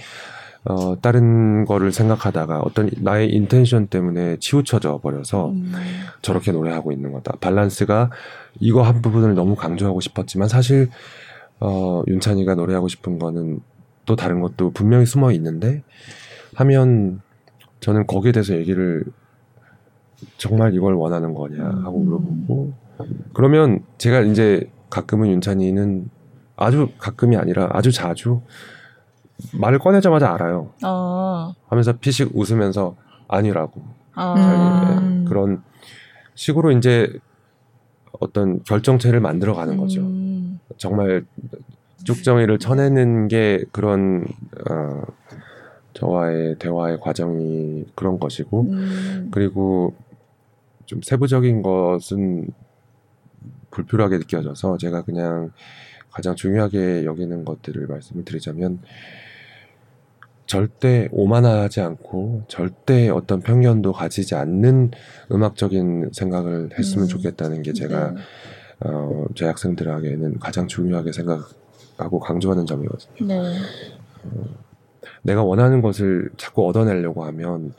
[0.65, 5.71] 어, 다른 거를 생각하다가 어떤 나의 인텐션 때문에 치우쳐져 버려서 음.
[6.21, 7.37] 저렇게 노래하고 있는 거다.
[7.39, 8.09] 밸런스가
[8.59, 10.89] 이거 한 부분을 너무 강조하고 싶었지만 사실
[11.59, 13.61] 어, 윤찬이가 노래하고 싶은 거는
[14.05, 15.83] 또 다른 것도 분명히 숨어 있는데
[16.55, 17.21] 하면
[17.79, 19.03] 저는 거기에 대해서 얘기를
[20.37, 22.73] 정말 이걸 원하는 거냐 하고 물어보고
[23.33, 26.09] 그러면 제가 이제 가끔은 윤찬이는
[26.55, 28.41] 아주 가끔이 아니라 아주 자주
[29.53, 30.71] 말을 꺼내자마자 알아요.
[30.83, 31.53] 어.
[31.67, 32.95] 하면서 피식 웃으면서
[33.27, 33.81] 아니라고
[34.15, 34.33] 어.
[34.35, 35.61] 네, 그런
[36.33, 37.11] 식으로 이제
[38.19, 40.01] 어떤 결정체를 만들어가는 거죠.
[40.01, 40.59] 음.
[40.77, 41.25] 정말
[42.03, 44.25] 쭉정이를 쳐내는 게 그런
[44.69, 45.03] 어,
[45.93, 49.29] 저와의 대화의 과정이 그런 것이고 음.
[49.31, 49.93] 그리고
[50.85, 52.47] 좀 세부적인 것은
[53.77, 55.51] 불필요하게 느껴져서 제가 그냥
[56.11, 58.79] 가장 중요하게 여기는 것들을 말씀을 드리자면
[60.47, 64.91] 절대 오만하지 않고 절대 어떤 편견도 가지지 않는
[65.31, 67.07] 음악적인 생각을 했으면 음.
[67.07, 68.21] 좋겠다는 게 제가 네.
[68.79, 73.27] 어, 제 학생들에게는 가장 중요하게 생각하고 강조하는 점이거든요.
[73.27, 73.59] 네.
[74.23, 74.45] 어,
[75.21, 77.73] 내가 원하는 것을 자꾸 얻어내려고 하면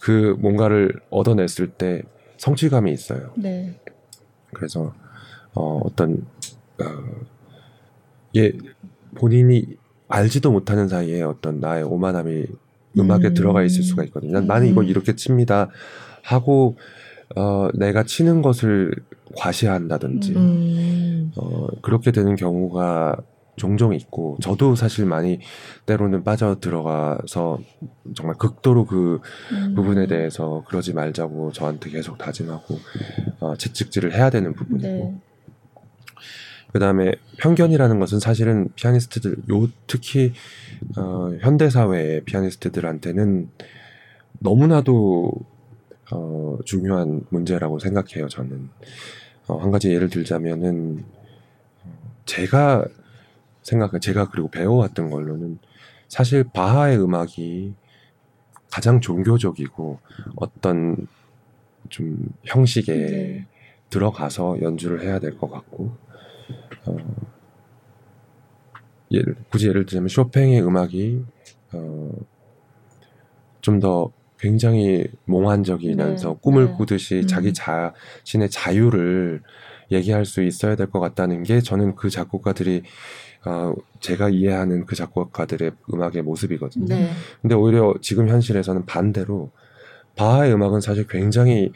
[0.00, 2.02] 그 뭔가를 얻어냈을 때
[2.38, 3.32] 성취감이 있어요.
[3.36, 3.78] 네.
[4.52, 4.92] 그래서
[5.54, 6.24] 어, 어떤
[6.80, 6.84] 어,
[8.36, 8.52] 예
[9.14, 9.66] 본인이
[10.08, 12.46] 알지도 못하는 사이에 어떤 나의 오만함이
[12.98, 13.34] 음악에 음.
[13.34, 14.38] 들어가 있을 수가 있거든요.
[14.38, 14.46] 음.
[14.46, 15.68] 나는 이걸 이렇게 칩니다
[16.22, 16.76] 하고
[17.36, 18.92] 어, 내가 치는 것을
[19.36, 21.32] 과시한다든지 음.
[21.36, 23.16] 어, 그렇게 되는 경우가
[23.56, 25.38] 종종 있고 저도 사실 많이
[25.86, 27.58] 때로는 빠져 들어가서
[28.14, 29.20] 정말 극도로 그
[29.52, 29.74] 음.
[29.74, 32.78] 부분에 대해서 그러지 말자고 저한테 계속 다짐하고
[33.40, 35.20] 어, 채찍질을 해야 되는 부분이고 네.
[36.72, 40.32] 그다음에 편견이라는 것은 사실은 피아니스트들 요 특히
[40.96, 43.50] 어, 현대 사회의 피아니스트들한테는
[44.38, 45.32] 너무나도
[46.12, 48.28] 어, 중요한 문제라고 생각해요.
[48.28, 48.68] 저는
[49.46, 51.04] 어, 한 가지 예를 들자면은
[52.26, 52.84] 제가
[53.62, 55.58] 생각, 제가 그리고 배워왔던 걸로는
[56.08, 57.74] 사실 바하의 음악이
[58.70, 59.98] 가장 종교적이고
[60.36, 61.06] 어떤
[61.88, 63.46] 좀 형식에 네.
[63.90, 65.92] 들어가서 연주를 해야 될 것 같고
[66.86, 66.96] 어,
[69.10, 71.24] 예를, 굳이 예를 들자면 쇼팽의 음악이
[71.72, 72.10] 어,
[73.60, 76.34] 좀 더 굉장히 몽환적이면서 네.
[76.40, 76.72] 꿈을 네.
[76.72, 77.26] 꾸듯이 음.
[77.26, 79.42] 자기 자신의 자유를
[79.92, 82.82] 얘기할 수 있어야 될 것 같다는 게 저는 그 작곡가들이
[83.44, 86.86] 어, 제가 이해하는 그 작곡가들의 음악의 모습이거든요.
[86.86, 87.10] 네.
[87.42, 89.50] 근데 오히려 지금 현실에서는 반대로
[90.16, 91.72] 바하의 음악은 사실 굉장히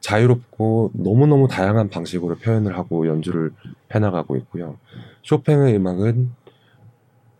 [0.00, 3.52] 자유롭고 너무너무 다양한 방식으로 표현을 하고 연주를
[3.94, 4.76] 해나가고 있고요.
[5.22, 6.30] 쇼팽의 음악은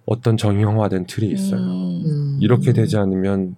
[0.07, 1.61] 어떤 정형화된 틀이 있어요.
[1.61, 2.39] 음.
[2.41, 3.57] 이렇게 되지 않으면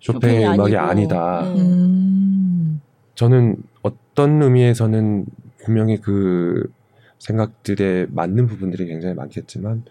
[0.00, 0.78] 쇼팽의 음악이 아니고.
[0.78, 1.42] 아니다.
[1.54, 2.80] 음.
[3.14, 5.26] 저는 어떤 의미에서는
[5.64, 6.70] 분명히 그
[7.18, 9.84] 생각들에 맞는 부분들이 굉장히 많겠지만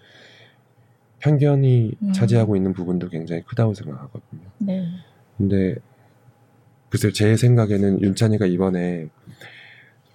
[1.19, 2.13] 편견이 음.
[2.13, 4.41] 차지하고 있는 부분도 굉장히 크다고 생각하거든요.
[4.59, 4.87] 네.
[5.37, 5.75] 근데
[6.89, 9.09] 글쎄 제 생각에는 윤찬이가 이번에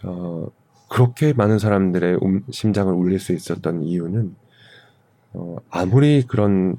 [0.05, 0.47] 어
[0.89, 4.35] 그렇게 많은 사람들의 음, 심장을 울릴 수 있었던 이유는
[5.35, 6.77] 어 아무리 그런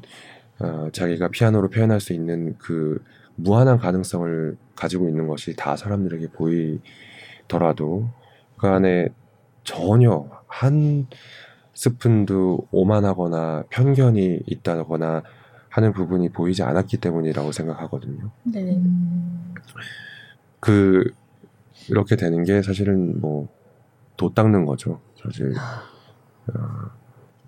[0.60, 3.04] 어 자기가 피아노로 표현할 수 있는 그
[3.36, 6.28] 무한한 가능성을 가지고 있는 것이 다 사람들에게
[7.48, 8.10] 보이더라도
[8.58, 9.10] 그 안에
[9.64, 11.08] 전혀 한
[11.74, 15.24] 스푼도 오만하거나 편견이 있다거나
[15.74, 18.32] 하는 부분이 보이지 않았기 때문이라고 생각하거든요.
[18.44, 18.82] 네.
[20.60, 21.12] 그
[21.90, 23.48] 이렇게 되는 게 사실은 뭐
[24.18, 25.02] 도 닦는 거죠.
[25.22, 26.54] 사실 어,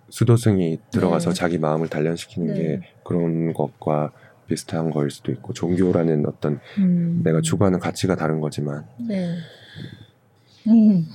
[0.10, 1.36] 수도승이 들어가서 네.
[1.36, 2.62] 자기 마음을 단련시키는 네.
[2.62, 4.12] 게 그런 것과
[4.48, 7.22] 비슷한 거일 수도 있고 종교라는 어떤 음.
[7.24, 8.86] 내가 추구하는 가치가 다른 거지만.
[9.08, 9.36] 네.
[10.68, 11.08] 음.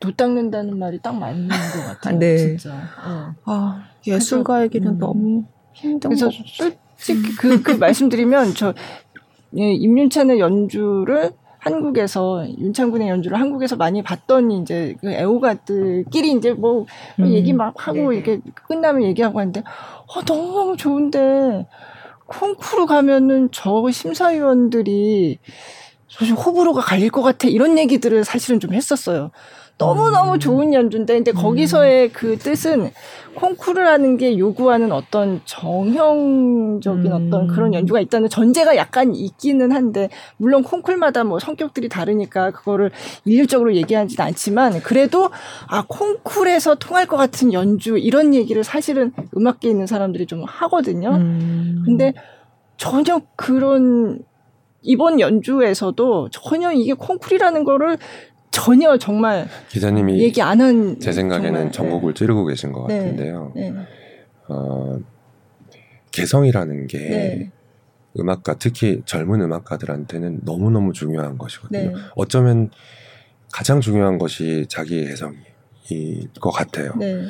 [0.00, 2.18] 도 닦는다는 말이 딱 맞는 것 같아요.
[2.18, 2.36] 네.
[2.38, 2.74] 진짜.
[3.04, 3.34] 어.
[3.44, 4.98] 아 예술가에게는 음.
[4.98, 5.44] 너무
[5.76, 8.74] 힘든 그래서 솔직히 그, 그 말씀드리면 저
[9.58, 16.86] 예, 임윤찬의 연주를 한국에서 윤창군의 연주를 한국에서 많이 봤던 이제 그 애호가들끼리 이제 뭐
[17.18, 17.28] 음.
[17.28, 18.16] 얘기 막 하고 네.
[18.16, 19.62] 이렇게 끝나면 얘기하고 하는데
[20.06, 21.66] 어 너무 좋은데
[22.26, 25.38] 콩쿠르 가면은 저 심사위원들이
[26.08, 29.30] 사실 호불호가 갈릴 것 같아 이런 얘기들을 사실은 좀 했었어요.
[29.78, 30.38] 너무너무 음.
[30.38, 32.10] 좋은 연주인데 근데 거기서의 음.
[32.14, 32.90] 그 뜻은
[33.34, 37.12] 콩쿠르라는 게 요구하는 어떤 정형적인 음.
[37.12, 42.90] 어떤 그런 연주가 있다는 전제가 약간 있기는 한데 물론 콩쿨마다 뭐 성격들이 다르니까 그거를
[43.26, 45.28] 일률적으로 얘기하지는 않지만 그래도
[45.68, 51.10] 아 콩쿨에서 통할 것 같은 연주 이런 얘기를 사실은 음악계에 있는 사람들이 좀 하거든요.
[51.10, 51.82] 음.
[51.84, 52.14] 근데
[52.78, 54.20] 전혀 그런
[54.82, 57.98] 이번 연주에서도 전혀 이게 콩쿨이라는 거를
[58.50, 62.18] 전혀 정말 기자님이 얘기 안 한 제 생각에는 정말, 전곡을 네.
[62.18, 62.98] 찌르고 계신 것 네.
[62.98, 63.52] 같은데요.
[63.54, 63.74] 네.
[64.48, 64.98] 어,
[66.12, 67.50] 개성이라는 게 네.
[68.18, 71.90] 음악가 특히 젊은 음악가들한테는 너무 너무 중요한 것이거든요.
[71.90, 71.94] 네.
[72.14, 72.70] 어쩌면
[73.52, 76.92] 가장 중요한 것이 자기 개성일 것 같아요.
[76.98, 77.24] 네.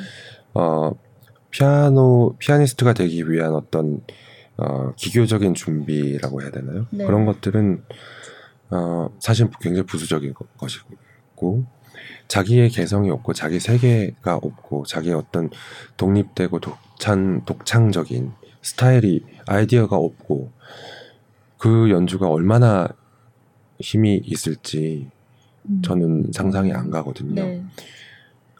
[0.53, 0.91] 어,
[1.51, 4.01] 피아노 피아니스트가 되기 위한 어떤
[4.57, 6.87] 어, 기교적인 준비라고 해야 되나요?
[6.91, 7.83] 그런 것들은
[8.71, 11.65] 어, 사실 굉장히 부수적인 것이고
[12.27, 15.49] 자기의 개성이 없고 자기 세계가 없고 자기의 어떤
[15.95, 18.31] 독립되고 독창 독창적인
[18.61, 20.51] 스타일이 아이디어가 없고
[21.57, 22.87] 그 연주가 얼마나
[23.79, 25.09] 힘이 있을지
[25.69, 25.81] 음.
[25.83, 27.35] 저는 상상이 안 가거든요.
[27.35, 27.63] 네.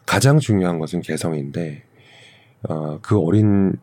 [0.06, 1.84] 가장 중요한 것은 개성인데
[2.68, 3.76] 어, 그 어린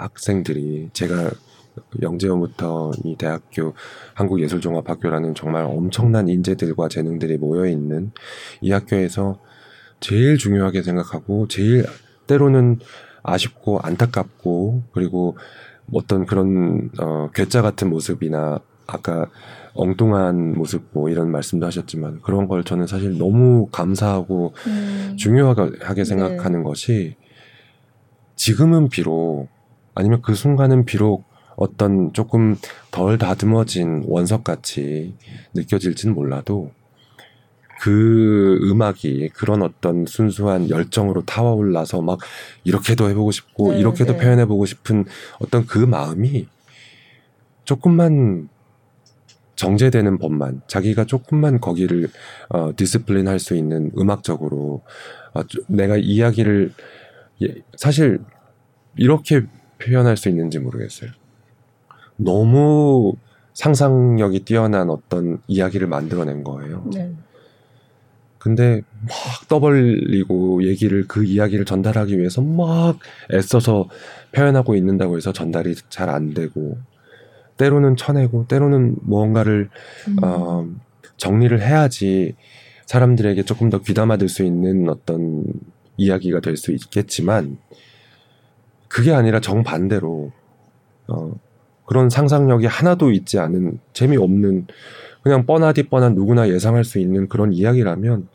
[0.00, 1.30] 학생들이 제가
[2.02, 3.74] 영재원부터 이 대학교
[4.14, 8.12] 한국예술종합학교라는 정말 엄청난 인재들과 재능들이 모여 있는
[8.60, 9.38] 이 학교에서
[10.00, 11.84] 제일 중요하게 생각하고 제일
[12.26, 12.80] 때로는
[13.22, 15.36] 아쉽고 안타깝고 그리고
[15.92, 19.28] 어떤 그런 어 괴짜 같은 모습이나 아까
[19.74, 25.14] 엉뚱한 모습 뭐 이런 말씀도 하셨지만 그런 걸 저는 사실 너무 감사하고 음.
[25.16, 26.64] 중요하게 생각하는 네.
[26.64, 27.16] 것이
[28.36, 29.48] 지금은 비록
[29.94, 31.24] 아니면 그 순간은 비록
[31.56, 32.56] 어떤 조금
[32.90, 35.14] 덜 다듬어진 원석 같이
[35.54, 36.72] 느껴질지는 몰라도
[37.80, 42.18] 그 음악이 그런 어떤 순수한 열정으로 타올라서 막
[42.64, 44.18] 이렇게도 해보고 싶고 네, 이렇게도 네.
[44.18, 45.06] 표현해보고 싶은
[45.38, 46.46] 어떤 그 마음이
[47.64, 48.48] 조금만
[49.56, 52.08] 정제되는 법만 자기가 조금만 거기를
[52.48, 54.82] 어, discipline 할 수 있는 음악적으로
[55.34, 56.72] 어, 내가 이야기를
[57.42, 58.20] 예, 사실
[58.96, 59.42] 이렇게
[59.82, 61.10] 표현할 수 있는지 모르겠어요.
[62.16, 63.14] 너무
[63.54, 66.84] 상상력이 뛰어난 어떤 이야기를 만들어낸 거예요.
[66.92, 67.12] 네.
[68.38, 72.98] 근데 막 떠벌리고 얘기를 그 이야기를 전달하기 위해서 막
[73.32, 73.88] 애써서
[74.32, 76.78] 표현하고 있는다고 해서 전달이 잘 안 되고
[77.58, 79.68] 때로는 쳐내고 때로는 무언가를
[80.08, 80.16] 음.
[80.22, 80.66] 어,
[81.18, 82.34] 정리를 해야지
[82.86, 85.44] 사람들에게 조금 더 귀담아 들 수 있는 어떤
[85.98, 87.58] 이야기가 될 수 있겠지만
[88.90, 90.32] 그게 아니라 정반대로
[91.06, 91.32] 어,
[91.86, 94.66] 그런 상상력이 하나도 있지 않은 재미없는
[95.22, 98.28] 그냥 뻔하디 뻔한 누구나 예상할 수 있는 그런 이야기라면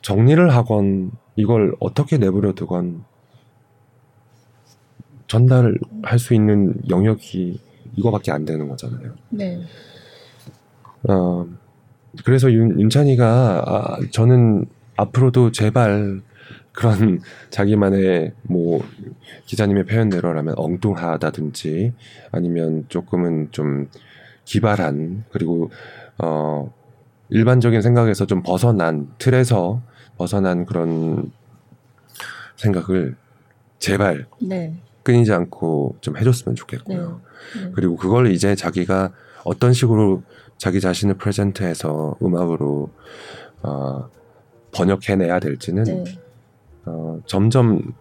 [0.00, 3.04] 정리를 하건 이걸 어떻게 내버려 두건
[5.26, 7.60] 전달할 수 있는 영역이
[7.96, 9.12] 이거밖에 안 되는 거잖아요.
[9.30, 9.60] 네.
[11.08, 11.46] 어,
[12.24, 16.22] 그래서 윤, 윤찬이가 아, 저는 앞으로도 제발
[16.78, 17.20] 그런
[17.50, 18.80] 자기만의 뭐
[19.46, 21.92] 기자님의 표현대로라면 엉뚱하다든지
[22.30, 23.88] 아니면 조금은 좀
[24.44, 25.72] 기발한 그리고
[26.18, 26.72] 어
[27.30, 29.82] 일반적인 생각에서 좀 벗어난 틀에서
[30.16, 31.32] 벗어난 그런
[32.54, 33.16] 생각을
[33.80, 34.80] 제발 네.
[35.02, 37.20] 끊이지 않고 좀 해줬으면 좋겠고요.
[37.56, 37.64] 네.
[37.64, 37.72] 네.
[37.74, 39.12] 그리고 그걸 이제 자기가
[39.44, 40.22] 어떤 식으로
[40.58, 42.90] 자기 자신을 프레젠트해서 음악으로
[43.62, 44.08] 어,
[44.70, 46.04] 번역해내야 될지는 네.
[46.88, 47.94] 어, 점점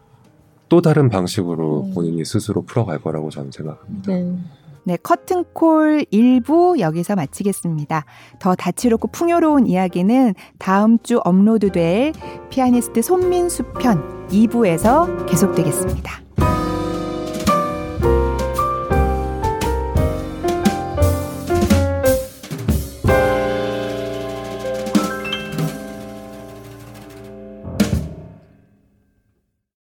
[0.70, 1.94] 또 다른 방식으로 네.
[1.94, 4.12] 본인이 스스로 풀어갈 거라고 저는 생각합니다.
[4.12, 4.36] 네.
[4.84, 8.06] 네, 커튼콜 1부 여기서 마치겠습니다.
[8.40, 12.14] 더 다채롭고 풍요로운 이야기는 다음 주 업로드될
[12.50, 16.22] 피아니스트 손민수 편 2부에서 계속되겠습니다.